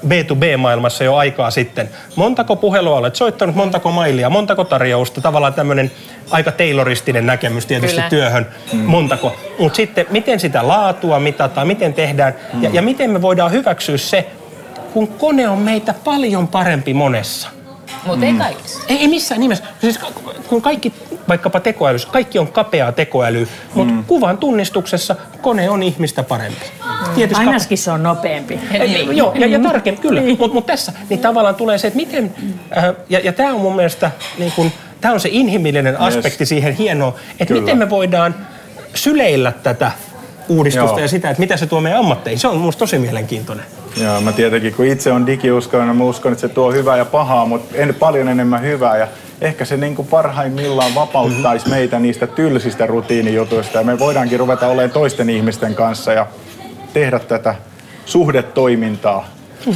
[0.08, 1.90] B2B-maailmassa jo aikaa sitten.
[2.16, 5.92] Montako puhelua olet soittanut, montako mailia, montako tarjousta, tavallaan tämmöinen
[6.32, 8.10] aika tayloristinen näkemys tietysti Kyllä.
[8.10, 8.80] työhön, mm.
[8.80, 9.36] montako.
[9.60, 12.64] Mutta sitten miten sitä laatua mitataan, miten tehdään mm.
[12.64, 14.28] ja, ja miten me voidaan hyväksyä se,
[14.94, 17.50] kun kone on meitä paljon parempi monessa.
[18.06, 18.38] Mutta ei mm.
[18.38, 18.84] kaikissa.
[18.88, 19.64] Ei, ei missään nimessä.
[19.82, 20.00] Siis
[20.48, 20.94] kun kaikki,
[21.28, 24.04] vaikkapa tekoälyssä, kaikki on kapeaa tekoälyä, mutta mm.
[24.04, 26.66] kuvan tunnistuksessa kone on ihmistä parempi.
[27.18, 27.36] Mm.
[27.36, 28.60] Ainakin se on nopeampi.
[28.72, 29.18] Niin.
[29.18, 30.22] Joo, ja, ja tarkempi, kyllä.
[30.22, 30.38] Niin.
[30.40, 32.34] Mutta mut tässä niin tavallaan tulee se, että miten,
[32.78, 36.50] äh, ja, ja tämä on mun mielestä, niin kun, tämä on se inhimillinen aspekti yes.
[36.50, 37.62] siihen hienoa, että kyllä.
[37.62, 38.36] miten me voidaan
[38.94, 39.92] syleillä tätä
[40.50, 41.00] uudistusta Joo.
[41.00, 42.40] ja sitä, että mitä se tuo meidän ammatteihin.
[42.40, 43.66] Se on minusta tosi mielenkiintoinen.
[43.98, 47.46] Joo, mä tietenkin kun itse on digiuskoinen, mä uskon, että se tuo hyvää ja pahaa,
[47.46, 48.98] mutta en paljon enemmän hyvää.
[48.98, 49.08] Ja
[49.42, 51.80] ehkä se niin kuin parhaimmillaan vapauttaisi mm-hmm.
[51.80, 56.28] meitä niistä tylsistä rutiinijutuista ja me voidaankin ruveta olemaan toisten ihmisten kanssa ja
[56.94, 57.56] tehdä tätä
[58.06, 59.28] suhdetoimintaa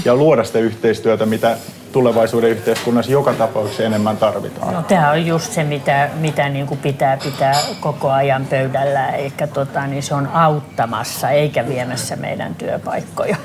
[0.05, 1.57] ja luoda sitä yhteistyötä, mitä
[1.95, 4.73] tulevaisuuden yhteiskunnassa joka tapauksessa enemmän tarvitaan.
[4.73, 9.47] No, tämä on just se, mitä, mitä niin kuin pitää pitää koko ajan pöydällä, eikä
[9.47, 13.35] tota, niin se on auttamassa eikä viemässä meidän työpaikkoja.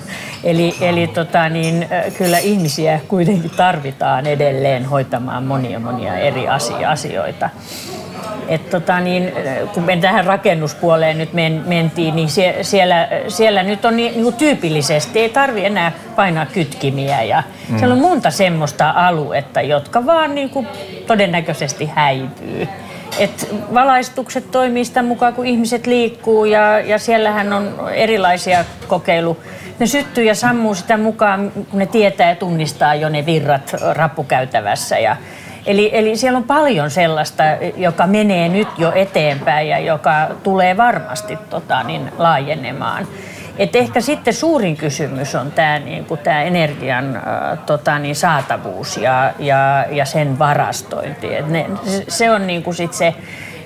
[0.45, 6.49] Eli, eli tota, niin, kyllä ihmisiä kuitenkin tarvitaan edelleen hoitamaan monia monia eri
[6.87, 7.51] asioita.
[8.49, 9.33] Et tota niin,
[9.75, 14.35] kun me tähän rakennuspuoleen nyt men, mentiin, niin sie, siellä, siellä nyt on niin, niin
[14.35, 17.79] tyypillisesti, ei tarvi enää painaa kytkimiä ja mm.
[17.79, 20.67] siellä on monta semmoista aluetta, jotka vaan niin kuin
[21.07, 22.69] todennäköisesti häipyy.
[23.19, 29.37] et valaistukset toimii sitä mukaan, kun ihmiset liikkuu ja, ja siellähän on erilaisia kokeilu.
[29.79, 34.99] Ne syttyy ja sammuu sitä mukaan, kun ne tietää ja tunnistaa jo ne virrat rappukäytävässä.
[34.99, 35.17] Ja,
[35.67, 37.43] eli, eli siellä on paljon sellaista,
[37.77, 43.07] joka menee nyt jo eteenpäin ja joka tulee varmasti tota, niin, laajenemaan.
[43.59, 46.07] Et ehkä sitten suurin kysymys on tämä niin
[46.45, 47.23] energian
[47.67, 51.35] tota, niin saatavuus ja, ja, ja sen varastointi.
[51.35, 51.67] Et ne,
[52.09, 53.15] se on niin kuin sit se,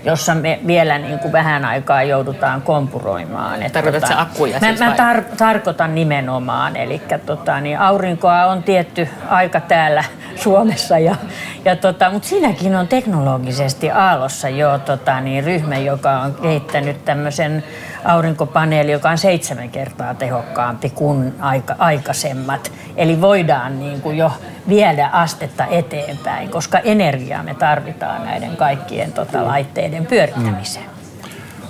[0.05, 3.61] jossa me vielä niin kuin vähän aikaa joudutaan kompuroimaan.
[3.73, 9.09] Tarkoitatko tota, akkuja siis Mä, mä tar- tarkoitan nimenomaan, eli tota, niin aurinkoa on tietty
[9.29, 10.05] aika täällä
[10.45, 11.17] Suomessa, ja,
[11.65, 17.65] ja tota, mutta siinäkin on teknologisesti Aallossa jo tota, niin ryhmä, joka on kehittänyt tämmöisen
[18.05, 22.73] aurinkopaneeli, joka on seitsemän kertaa tehokkaampi kuin aika, aikaisemmat.
[22.97, 24.33] Eli voidaan niin kuin jo
[24.69, 30.85] viedä astetta eteenpäin, koska energiaa me tarvitaan näiden kaikkien tota, laitteiden pyörittämiseen.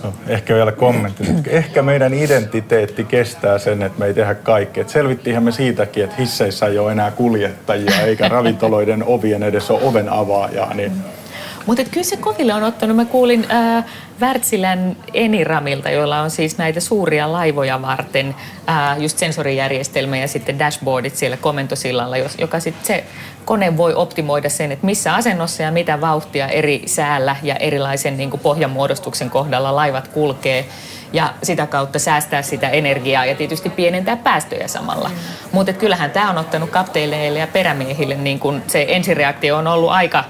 [0.05, 1.25] No, ehkä vielä kommentti.
[1.47, 4.85] Ehkä meidän identiteetti kestää sen, että me ei tehdä kaikkea.
[4.89, 10.09] Selvittiinhän me siitäkin, että hisseissä ei ole enää kuljettajia, eikä ravintoloiden ovien edessä ole oven
[10.09, 10.75] avaajaa.
[10.75, 10.93] Niin
[11.66, 12.96] mutta kyllä se koville on ottanut.
[12.96, 13.85] Mä kuulin äh,
[14.20, 18.35] Wärtsilän Eniramilta, joilla on siis näitä suuria laivoja varten
[18.68, 23.05] äh, just sensorijärjestelmä ja sitten dashboardit siellä komentosillalla, jos, joka sitten se
[23.44, 28.31] kone voi optimoida sen, että missä asennossa ja mitä vauhtia eri säällä ja erilaisen niin
[28.31, 30.66] pohjanmuodostuksen kohdalla laivat kulkee
[31.12, 35.09] ja sitä kautta säästää sitä energiaa ja tietysti pienentää päästöjä samalla.
[35.09, 35.14] Mm.
[35.53, 40.24] Mutta kyllähän tämä on ottanut kapteileille ja perämiehille, niin kun se ensireaktio on ollut aika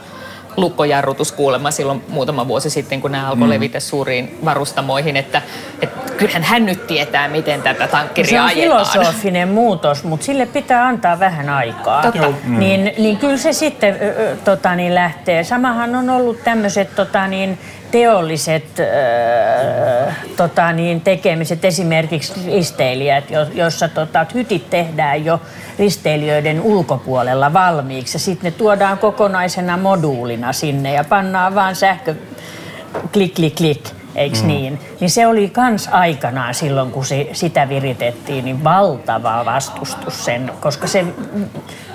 [0.57, 3.51] lukkojarrutus kuulemma silloin muutama vuosi sitten, kun nämä alkoi mm.
[3.51, 5.43] levitä suuriin varustamoihin, että,
[5.83, 8.87] että kyllähän hän nyt tietää, miten tätä tankkiria ajetaan.
[8.87, 12.03] Se on filosofinen muutos, mutta sille pitää antaa vähän aikaa.
[12.03, 12.33] Totta.
[12.45, 12.59] Mm.
[12.59, 13.97] Niin, niin kyllä se sitten
[14.45, 15.45] tota, niin lähtee.
[15.45, 17.59] Samahan on ollut tämmöiset tota, niin,
[17.95, 25.41] teolliset äh, tota, niin, tekemiset, esimerkiksi risteilijät, joissa tota, hytit tehdään jo
[25.79, 28.19] risteilijöiden ulkopuolella valmiiksi.
[28.19, 32.15] Sitten ne tuodaan kokonaisena moduulina sinne ja pannaan vaan sähkö
[33.13, 34.47] klik, klik, klik eikö mm.
[34.47, 34.79] niin?
[35.01, 40.87] Niin se oli kans aikanaan silloin, kun se, sitä viritettiin, niin valtava vastustus sen, koska
[40.87, 41.05] se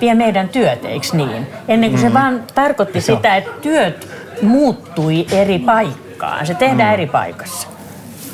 [0.02, 1.48] vie meidän työt, eikö niin?
[1.68, 2.08] Ennen kuin mm.
[2.08, 4.08] se vaan tarkoitti sitä, että työt
[4.41, 6.47] muuttui eri paikkaan.
[6.47, 6.93] Se tehdään mm.
[6.93, 7.67] eri paikassa.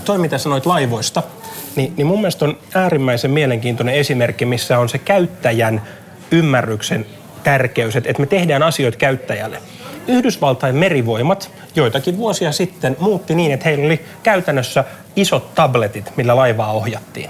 [0.05, 1.23] Toi, mitä sanoit laivoista,
[1.75, 5.81] niin, niin mun mielestä on äärimmäisen mielenkiintoinen esimerkki, missä on se käyttäjän
[6.31, 7.05] ymmärryksen
[7.43, 9.57] tärkeys, että me tehdään asioita käyttäjälle.
[10.07, 14.83] Yhdysvaltain merivoimat joitakin vuosia sitten muutti niin, että heillä oli käytännössä
[15.15, 17.29] isot tabletit, millä laivaa ohjattiin.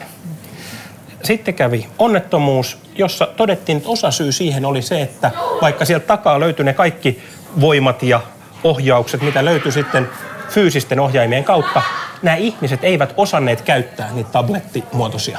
[1.24, 6.40] Sitten kävi onnettomuus, jossa todettiin, että osa syy siihen oli se, että vaikka sieltä takaa
[6.40, 7.24] löytyi ne kaikki
[7.62, 8.22] voimat ja
[8.66, 10.10] ohjaukset, mitä löytyi sitten
[10.50, 11.82] fyysisten ohjaimien kautta,
[12.22, 15.38] nämä ihmiset eivät osanneet käyttää niitä tablettimuotoisia.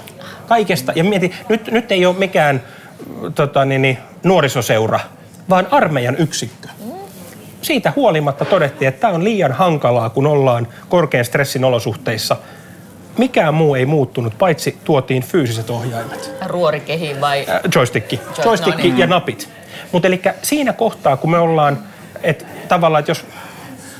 [0.49, 0.93] Kaikesta.
[0.97, 2.63] Ja mieti, nyt, nyt ei ole mikään
[3.35, 5.01] tota, niin, niin, nuorisoseura,
[5.49, 6.69] vaan armeijan yksikkö.
[7.63, 12.37] Siitä huolimatta todettiin, että tämä on liian hankalaa, kun ollaan korkean stressin olosuhteissa.
[13.19, 16.33] Mikään muu ei muuttunut, paitsi tuotiin fyysiset ohjaimet.
[16.47, 17.47] Ruorikehi vai?
[17.49, 18.13] Äh, joystick.
[18.45, 18.99] Joystick no niin.
[18.99, 19.49] ja napit.
[19.93, 21.79] Mutta eli siinä kohtaa, kun me ollaan,
[22.23, 23.25] että tavallaan, että jos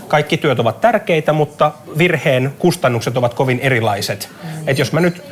[0.09, 4.29] kaikki työt ovat tärkeitä, mutta virheen kustannukset ovat kovin erilaiset.
[4.67, 5.23] Että jos mä nyt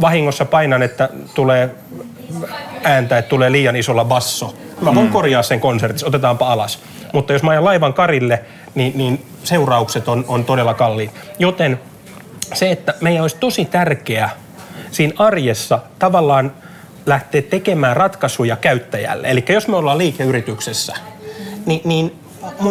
[0.00, 1.70] vahingossa painan, että tulee
[2.84, 5.12] ääntä, että tulee liian isolla basso, mä voin mm.
[5.12, 6.78] korjaa sen konsertissa, otetaanpa alas.
[7.12, 11.10] Mutta jos mä ajan laivan karille, niin, niin seuraukset on, on todella kalliit.
[11.38, 11.80] Joten
[12.54, 14.30] se, että meidän olisi tosi tärkeää
[14.90, 16.52] siinä arjessa tavallaan
[17.06, 19.30] lähteä tekemään ratkaisuja käyttäjälle.
[19.30, 20.96] Eli jos me ollaan liikeyrityksessä,
[21.66, 22.21] niin, niin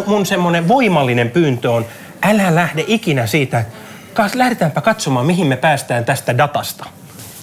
[0.06, 1.86] mun semmoinen voimallinen pyyntö on,
[2.22, 6.86] älä lähde ikinä siitä, että lähdetäänpä katsomaan, mihin me päästään tästä datasta.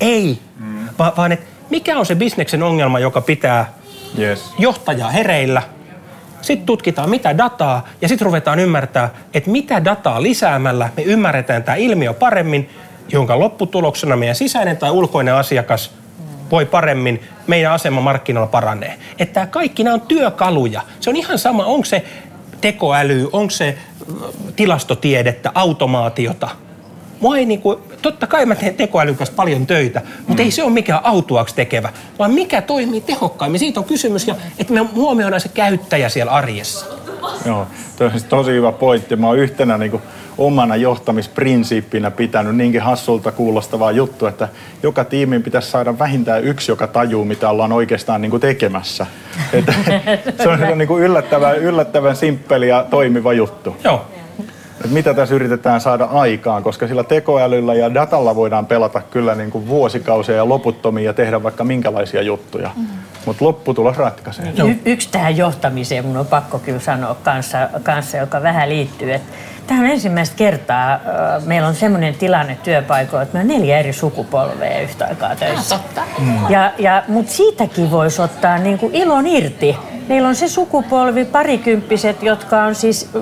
[0.02, 0.90] Ei, mm.
[1.00, 3.74] Va- vaan että mikä on se bisneksen ongelma, joka pitää
[4.20, 4.54] yes.
[4.58, 5.62] johtajaa hereillä.
[6.42, 11.76] Sitten tutkitaan, mitä dataa, ja sitten ruvetaan ymmärtää, että mitä dataa lisäämällä me ymmärretään tämä
[11.76, 12.70] ilmiö paremmin,
[13.12, 15.92] jonka lopputuloksena meidän sisäinen tai ulkoinen asiakas
[16.52, 19.00] voi paremmin, meidän asema markkinoilla paranee.
[19.20, 20.82] Että kaikki nämä on työkaluja.
[21.00, 22.06] Se on ihan sama, onko se
[22.62, 23.78] tekoäly, onko se
[24.56, 26.50] tilastotiedettä, automaatiota.
[27.20, 30.46] Mua ei niinku, totta kai mä teen tekoälyn kanssa paljon töitä, mutta mm.
[30.46, 33.60] ei se ole mikään autuaksi tekevä, vaan mikä toimii tehokkaimmin.
[33.60, 36.86] Siitä on kysymys, ja että me huomioidaan se käyttäjä siellä arjessa.
[37.46, 37.68] Joo,
[38.00, 39.16] on siis tosi hyvä pointti.
[39.16, 40.04] Mä oon yhtenä niin kuin
[40.40, 44.48] omana johtamisprinsiippinä pitänyt niinkin hassulta kuulostavaa juttu, että
[44.84, 49.06] joka tiimin pitäisi saada vähintään yksi, joka tajuu, mitä ollaan oikeastaan niin kuin tekemässä.
[49.54, 49.74] Että
[50.44, 53.78] se on niin kuin yllättävän, yllättävän simppeli ja toimiva juttu.
[53.84, 54.06] Joo,
[54.80, 59.52] että mitä tässä yritetään saada aikaan, koska sillä tekoälyllä ja datalla voidaan pelata kyllä niin
[59.52, 62.72] kuin vuosikausia ja loputtomia ja tehdä vaikka minkälaisia juttuja.
[62.76, 62.88] Mm.
[63.26, 64.54] Mutta lopputulos ratkaisee.
[64.68, 69.34] Y- yksi tähän johtamiseen mun on pakko kyllä sanoa kanssa, kanssa joka vähän liittyy, että
[69.70, 70.94] Tämä on ensimmäistä kertaa.
[70.94, 71.00] Äh,
[71.46, 75.76] meillä on sellainen tilanne työpaikoilla, että meillä on neljä eri sukupolvea yhtä aikaa töissä.
[75.78, 76.02] Totta.
[76.20, 76.50] Mm.
[76.50, 79.78] Ja, ja, Mutta siitäkin voisi ottaa niin kuin ilon irti.
[80.08, 83.22] Meillä on se sukupolvi, parikymppiset, jotka on siis äh,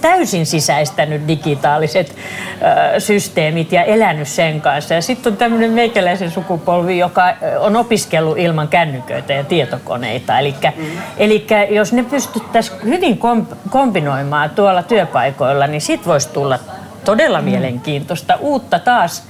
[0.00, 4.94] täysin sisäistänyt digitaaliset äh, systeemit ja elänyt sen kanssa.
[4.94, 7.22] Ja sitten on tämmöinen meikäläisen sukupolvi, joka
[7.60, 10.38] on opiskellut ilman kännyköitä ja tietokoneita.
[10.38, 11.74] Eli mm.
[11.74, 16.58] jos ne pystyttäisiin hyvin komp- kombinoimaan tuolla työpaikoilla, niin sitten voisi tulla
[17.04, 17.44] todella mm.
[17.44, 19.22] mielenkiintoista uutta taas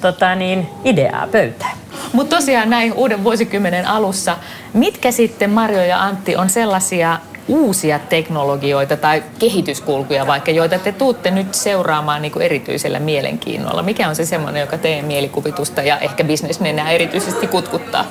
[0.00, 1.76] tota niin, ideaa pöytään.
[2.12, 4.36] Mutta tosiaan näin uuden vuosikymmenen alussa,
[4.72, 7.18] mitkä sitten Marjo ja Antti on sellaisia
[7.48, 13.82] uusia teknologioita tai kehityskulkuja vaikka, joita te tuutte nyt seuraamaan niin kuin erityisellä mielenkiinnolla?
[13.82, 18.04] Mikä on se semmoinen, joka teidän mielikuvitusta ja ehkä bisnesnenää erityisesti kutkuttaa?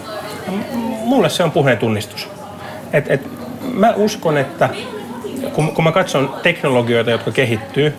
[1.03, 2.29] Mulle se on puheen tunnistus.
[2.93, 3.21] Et, et,
[3.73, 4.69] mä uskon, että
[5.53, 7.93] kun, kun mä katson teknologioita, jotka kehittyy,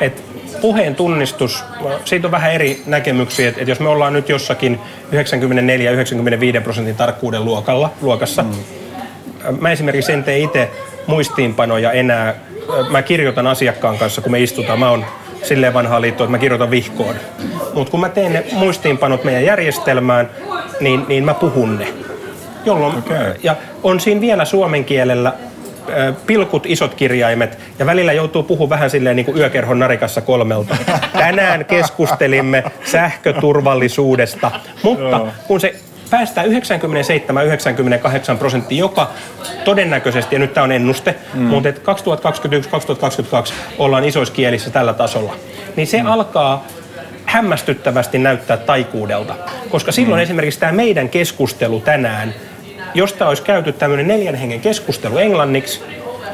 [0.00, 0.22] että
[0.60, 1.64] puheen tunnistus,
[2.04, 4.80] siitä on vähän eri näkemyksiä, että, jos me ollaan nyt jossakin
[6.58, 8.54] 94-95 prosentin tarkkuuden luokalla, luokassa, mm.
[9.60, 10.70] mä esimerkiksi en tee itse
[11.06, 12.34] muistiinpanoja enää,
[12.90, 15.04] mä kirjoitan asiakkaan kanssa, kun me istutaan, mä oon
[15.42, 17.14] silleen vanhaa liittoa, että mä kirjoitan vihkoon.
[17.74, 20.30] Mutta kun mä teen ne muistiinpanot meidän järjestelmään,
[20.80, 21.88] niin, niin mä puhun ne.
[22.64, 23.34] Jolloin, okay.
[23.42, 25.32] Ja on siinä vielä suomen kielellä
[26.26, 30.76] pilkut, isot kirjaimet ja välillä joutuu puhumaan vähän silleen niin kuin yökerhon narikassa kolmelta.
[31.18, 34.50] Tänään keskustelimme sähköturvallisuudesta,
[34.82, 35.74] mutta kun se
[36.10, 36.50] päästään 97-98
[38.38, 39.10] prosenttia, joka
[39.64, 41.42] todennäköisesti, ja nyt tämä on ennuste, mm.
[41.42, 41.74] mutta 2021-2022
[43.78, 45.36] ollaan isoissa kielissä tällä tasolla,
[45.76, 46.06] niin se mm.
[46.06, 46.66] alkaa
[47.24, 49.34] hämmästyttävästi näyttää taikuudelta.
[49.70, 50.22] Koska silloin mm.
[50.22, 52.34] esimerkiksi tämä meidän keskustelu tänään
[52.96, 55.82] jos tämä olisi käyty tämmöinen neljän hengen keskustelu englanniksi,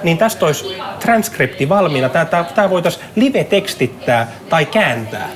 [0.02, 2.08] niin tästä olisi transkripti valmiina.
[2.08, 5.28] Tämä, tämä, tämä voitaisiin live-tekstittää tai kääntää.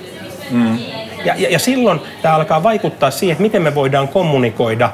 [0.51, 0.79] Mm.
[1.25, 4.91] Ja, ja, ja silloin tämä alkaa vaikuttaa siihen, että miten me voidaan kommunikoida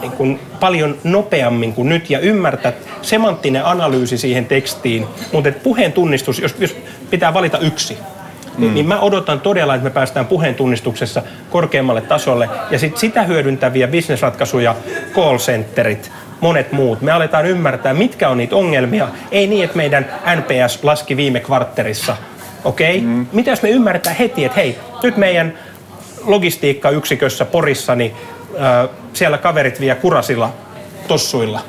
[0.00, 5.06] niin kuin paljon nopeammin kuin nyt ja ymmärtää semanttinen analyysi siihen tekstiin.
[5.32, 6.76] Mutta puheen tunnistus, jos, jos
[7.10, 7.98] pitää valita yksi,
[8.58, 8.74] mm.
[8.74, 13.88] niin mä odotan todella, että me päästään puheen tunnistuksessa korkeammalle tasolle ja sit sitä hyödyntäviä
[13.88, 14.74] bisnesratkaisuja,
[15.14, 17.00] call centerit, monet muut.
[17.00, 19.08] Me aletaan ymmärtää, mitkä on niitä ongelmia.
[19.30, 22.16] Ei niin, että meidän NPS laski viime kvartterissa.
[22.64, 22.98] Okei?
[22.98, 23.08] Okay?
[23.08, 23.26] Mm.
[23.32, 25.54] Mitä jos me ymmärretään heti, että hei, nyt meidän
[26.24, 28.12] logistiikkayksikössä Porissa, niin
[28.60, 30.52] äh, siellä kaverit vie kurasilla
[31.08, 31.60] tossuilla.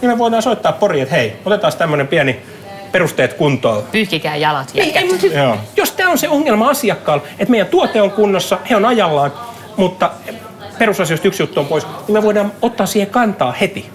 [0.00, 2.40] Niin me voidaan soittaa Poriin, että hei, otetaan tämmöinen pieni
[2.92, 3.82] perusteet kuntoon.
[3.92, 4.68] Pyyhkikää jalat.
[4.74, 5.26] Ei, ei, mutta
[5.76, 9.32] jos tämä on se ongelma asiakkaalla, että meidän tuote on kunnossa, he on ajallaan,
[9.76, 10.10] mutta
[10.78, 13.90] perusasioista yksi juttu on pois, niin me voidaan ottaa siihen kantaa heti.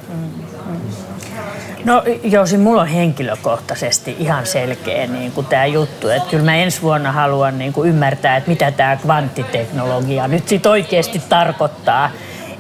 [1.85, 6.81] No Jousi, mulla on henkilökohtaisesti ihan selkeä niin kuin tämä juttu, että kyllä mä ensi
[6.81, 12.11] vuonna haluan niin kuin ymmärtää, että mitä tämä kvanttiteknologia nyt sit oikeasti tarkoittaa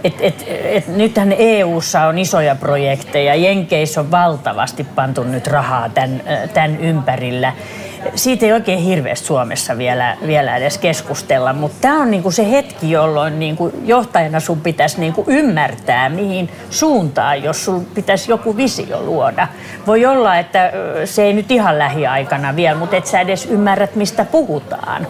[0.03, 6.21] et, et, et nythän EU:ssa on isoja projekteja, Jenkeissä on valtavasti pantu nyt rahaa tämän,
[6.53, 7.53] tämän ympärillä.
[8.15, 12.91] Siitä ei oikein hirveästi Suomessa vielä, vielä edes keskustella, mutta tämä on niinku se hetki,
[12.91, 19.47] jolloin niinku johtajana sun pitäisi niinku ymmärtää, mihin suuntaan, jos sun pitäisi joku visio luoda.
[19.87, 20.71] Voi olla, että
[21.05, 25.07] se ei nyt ihan lähiaikana vielä, mutta et sä edes ymmärrät, mistä puhutaan.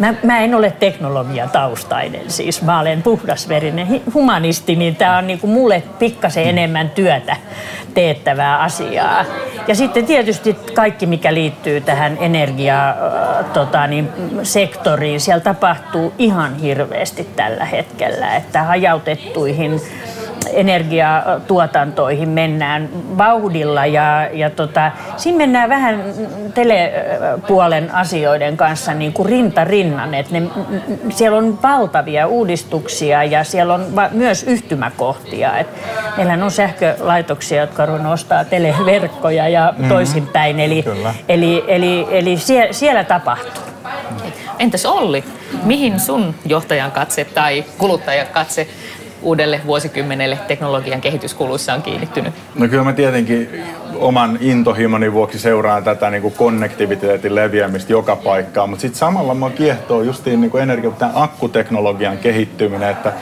[0.00, 5.82] Mä, mä en ole teknologiataustainen, siis mä olen puhdasverinen humanisti, niin tämä on niinku mulle
[5.98, 7.36] pikkasen enemmän työtä
[7.94, 9.24] teettävää asiaa.
[9.68, 12.18] Ja sitten tietysti kaikki, mikä liittyy tähän
[12.90, 14.08] äh, tota, niin,
[14.42, 19.80] sektoriin, siellä tapahtuu ihan hirveästi tällä hetkellä, että hajautettuihin
[20.52, 26.04] energiatuotantoihin mennään vauhdilla ja, ja tota, siinä mennään vähän
[26.54, 30.14] telepuolen asioiden kanssa niin kuin rinta rinnan.
[30.14, 30.42] Että ne,
[31.10, 35.58] siellä on valtavia uudistuksia ja siellä on va- myös yhtymäkohtia.
[35.58, 35.68] Et
[36.16, 39.88] meillä on sähkölaitoksia, jotka on ostaa televerkkoja ja mm-hmm.
[39.88, 40.60] toisinpäin.
[40.60, 40.84] Eli,
[41.28, 43.64] eli, eli, eli siellä, siellä tapahtuu.
[44.58, 45.24] Entäs Olli,
[45.62, 48.68] mihin sun johtajan katse tai kuluttajan katse
[49.22, 52.34] uudelle vuosikymmenelle teknologian kehityskuluissa on kiinnittynyt?
[52.54, 53.64] No kyllä mä tietenkin
[53.94, 59.50] oman intohimoni vuoksi seuraan tätä niin kuin konnektiviteetin leviämistä joka paikkaan, mutta sitten samalla mua
[59.50, 63.12] kiehtoo justiin niin kuin energia, tämän akkuteknologian kehittyminen, että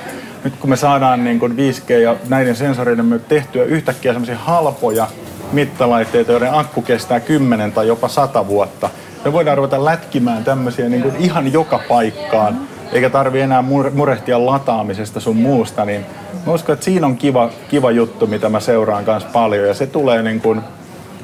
[0.44, 5.06] nyt kun me saadaan niin kuin 5G ja näiden sensoreiden myötä tehtyä yhtäkkiä semmoisia halpoja
[5.52, 8.90] mittalaitteita, joiden akku kestää 10 tai jopa 100 vuotta.
[9.24, 12.60] Me voidaan ruveta lätkimään tämmöisiä niin kuin ihan joka paikkaan,
[12.92, 16.06] eikä tarvi enää murehtia lataamisesta sun muusta, niin
[16.46, 19.86] mä uskon, että siinä on kiva, kiva juttu, mitä mä seuraan kanssa paljon, ja se
[19.86, 20.60] tulee niin kuin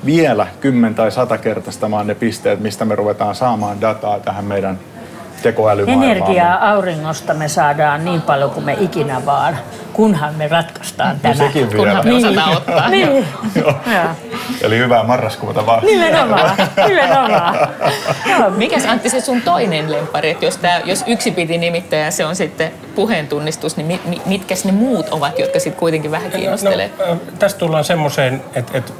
[0.07, 4.79] vielä kymmen- tai satakertaistamaan ne pisteet, mistä me ruvetaan saamaan dataa tähän meidän
[5.45, 6.11] tekoälymaailmaan.
[6.11, 9.59] Energiaa auringosta me saadaan niin paljon kuin me ikinä vaan,
[9.93, 11.35] kunhan me ratkaistaan tämä.
[11.35, 11.77] No sekin vielä.
[11.77, 12.57] Kunhan me osataan niin.
[12.57, 12.89] ottaa.
[12.89, 13.27] niin.
[14.61, 15.85] Eli hyvää marraskuuta vaan.
[15.85, 16.57] Nimenomaan,
[16.89, 17.59] nimenomaan.
[18.57, 22.25] Mikäs Antti se sun toinen lempari, että jos, tää, jos yksi piti nimittää ja se
[22.25, 26.91] on sitten puheen tunnistus, niin mi, mitkä ne muut ovat, jotka sitten kuitenkin vähän kiinnostelee?
[26.99, 28.93] No, no, tästä tullaan semmoiseen, että, että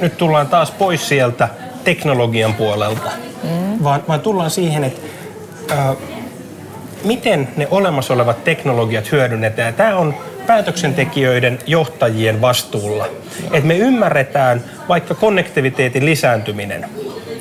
[0.00, 1.48] nyt tullaan taas pois sieltä
[1.84, 3.10] teknologian puolelta,
[3.44, 3.84] mm.
[3.84, 5.00] vaan, vaan tullaan siihen, että
[5.70, 5.94] ää,
[7.04, 9.74] miten ne olemassa olevat teknologiat hyödynnetään.
[9.74, 10.14] Tämä on
[10.46, 13.06] päätöksentekijöiden johtajien vastuulla.
[13.44, 16.88] Että me ymmärretään vaikka konnektiviteetin lisääntyminen,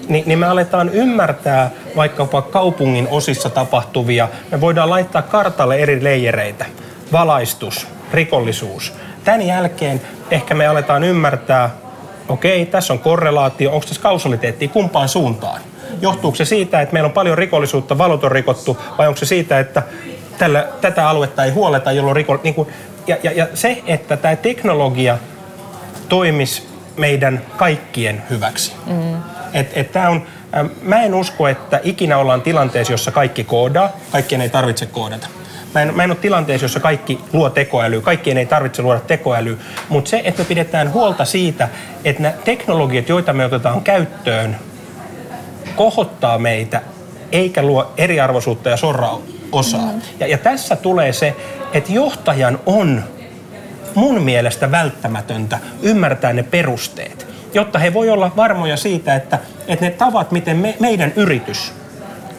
[0.09, 4.29] niin, niin me aletaan ymmärtää vaikkapa kaupungin osissa tapahtuvia.
[4.51, 6.65] Me voidaan laittaa kartalle eri leijereitä.
[7.11, 8.93] Valaistus, rikollisuus.
[9.23, 10.01] Tämän jälkeen
[10.31, 11.69] ehkä me aletaan ymmärtää
[12.27, 15.61] okei, tässä on korrelaatio, onko tässä kausaliteetti kumpaan suuntaan?
[16.01, 19.59] Johtuuko se siitä, että meillä on paljon rikollisuutta, valot on rikottu, vai onko se siitä,
[19.59, 19.83] että
[20.37, 22.67] tällä, tätä aluetta ei huoleta, jolloin riko, niin kuin,
[23.07, 25.17] ja, ja, ja se, että tämä teknologia
[26.09, 26.67] toimisi
[26.97, 28.73] meidän kaikkien hyväksi.
[28.85, 29.15] Mm.
[29.53, 30.21] Et, et tää on,
[30.57, 35.27] äh, mä en usko, että ikinä ollaan tilanteessa, jossa kaikki koodaa, kaikkien ei tarvitse koodata.
[35.73, 39.57] Mä en, mä en ole tilanteessa, jossa kaikki luo tekoälyä, kaikkien ei tarvitse luoda tekoälyä,
[39.89, 41.69] mutta se, että me pidetään huolta siitä,
[42.05, 44.55] että nämä teknologiat, joita me otetaan käyttöön,
[45.75, 46.81] kohottaa meitä
[47.31, 49.19] eikä luo eriarvoisuutta ja sorraa
[49.51, 49.91] osaa.
[49.91, 50.01] Mm.
[50.19, 51.35] Ja, ja tässä tulee se,
[51.73, 53.03] että johtajan on
[53.95, 59.91] mun mielestä välttämätöntä ymmärtää ne perusteet, jotta he voi olla varmoja siitä, että, että ne
[59.91, 61.73] tavat, miten me, meidän yritys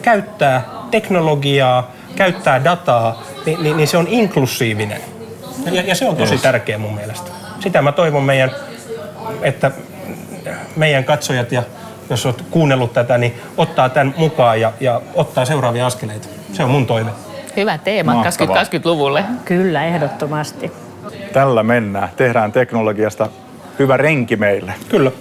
[0.01, 5.01] käyttää teknologiaa, käyttää dataa, niin, niin, niin se on inklusiivinen.
[5.71, 6.41] Ja, ja se on tosi yes.
[6.41, 7.31] tärkeä mun mielestä.
[7.59, 8.51] Sitä mä toivon meidän,
[9.41, 9.71] että
[10.75, 11.63] meidän katsojat ja
[12.09, 16.27] jos olet kuunnellut tätä, niin ottaa tämän mukaan ja, ja ottaa seuraavia askeleita.
[16.53, 17.09] Se on mun toive.
[17.57, 19.23] Hyvä teema 2020-luvulle.
[19.45, 20.71] Kyllä, ehdottomasti.
[21.33, 22.09] Tällä mennään.
[22.17, 23.29] Tehdään teknologiasta
[23.79, 24.73] hyvä renki meille.
[24.89, 25.11] Kyllä.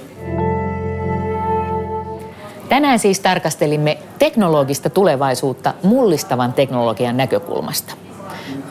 [2.68, 7.94] Tänään siis tarkastelimme teknologista tulevaisuutta mullistavan teknologian näkökulmasta.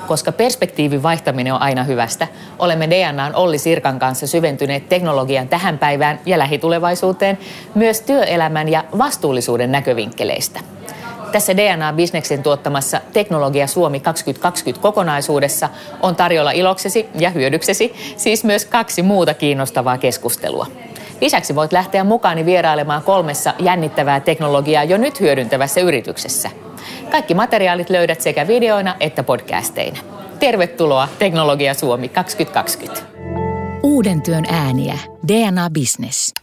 [0.08, 2.28] Koska perspektiivin vaihtaminen on aina hyvästä,
[2.60, 7.38] olemme DNAn Olli Sirkan kanssa syventyneet teknologian tähän päivään ja lähitulevaisuuteen
[7.76, 10.60] myös työelämän ja vastuullisuuden näkövinkkeleistä.
[11.32, 15.70] Tässä DNA-bisneksen tuottamassa Teknologia Suomi 2020 kokonaisuudessa
[16.02, 20.68] on tarjolla iloksesi ja hyödyksesi siis myös kaksi muuta kiinnostavaa keskustelua.
[21.24, 26.50] Lisäksi voit lähteä mukaani vierailemaan kolmessa jännittävää teknologiaa jo nyt hyödyntävässä yrityksessä.
[27.12, 30.00] Kaikki materiaalit löydät sekä videoina että podcasteina.
[30.40, 33.02] Tervetuloa Teknologia Suomi 2020.
[33.84, 35.00] Uuden työn ääniä.
[35.28, 36.43] DNA Business.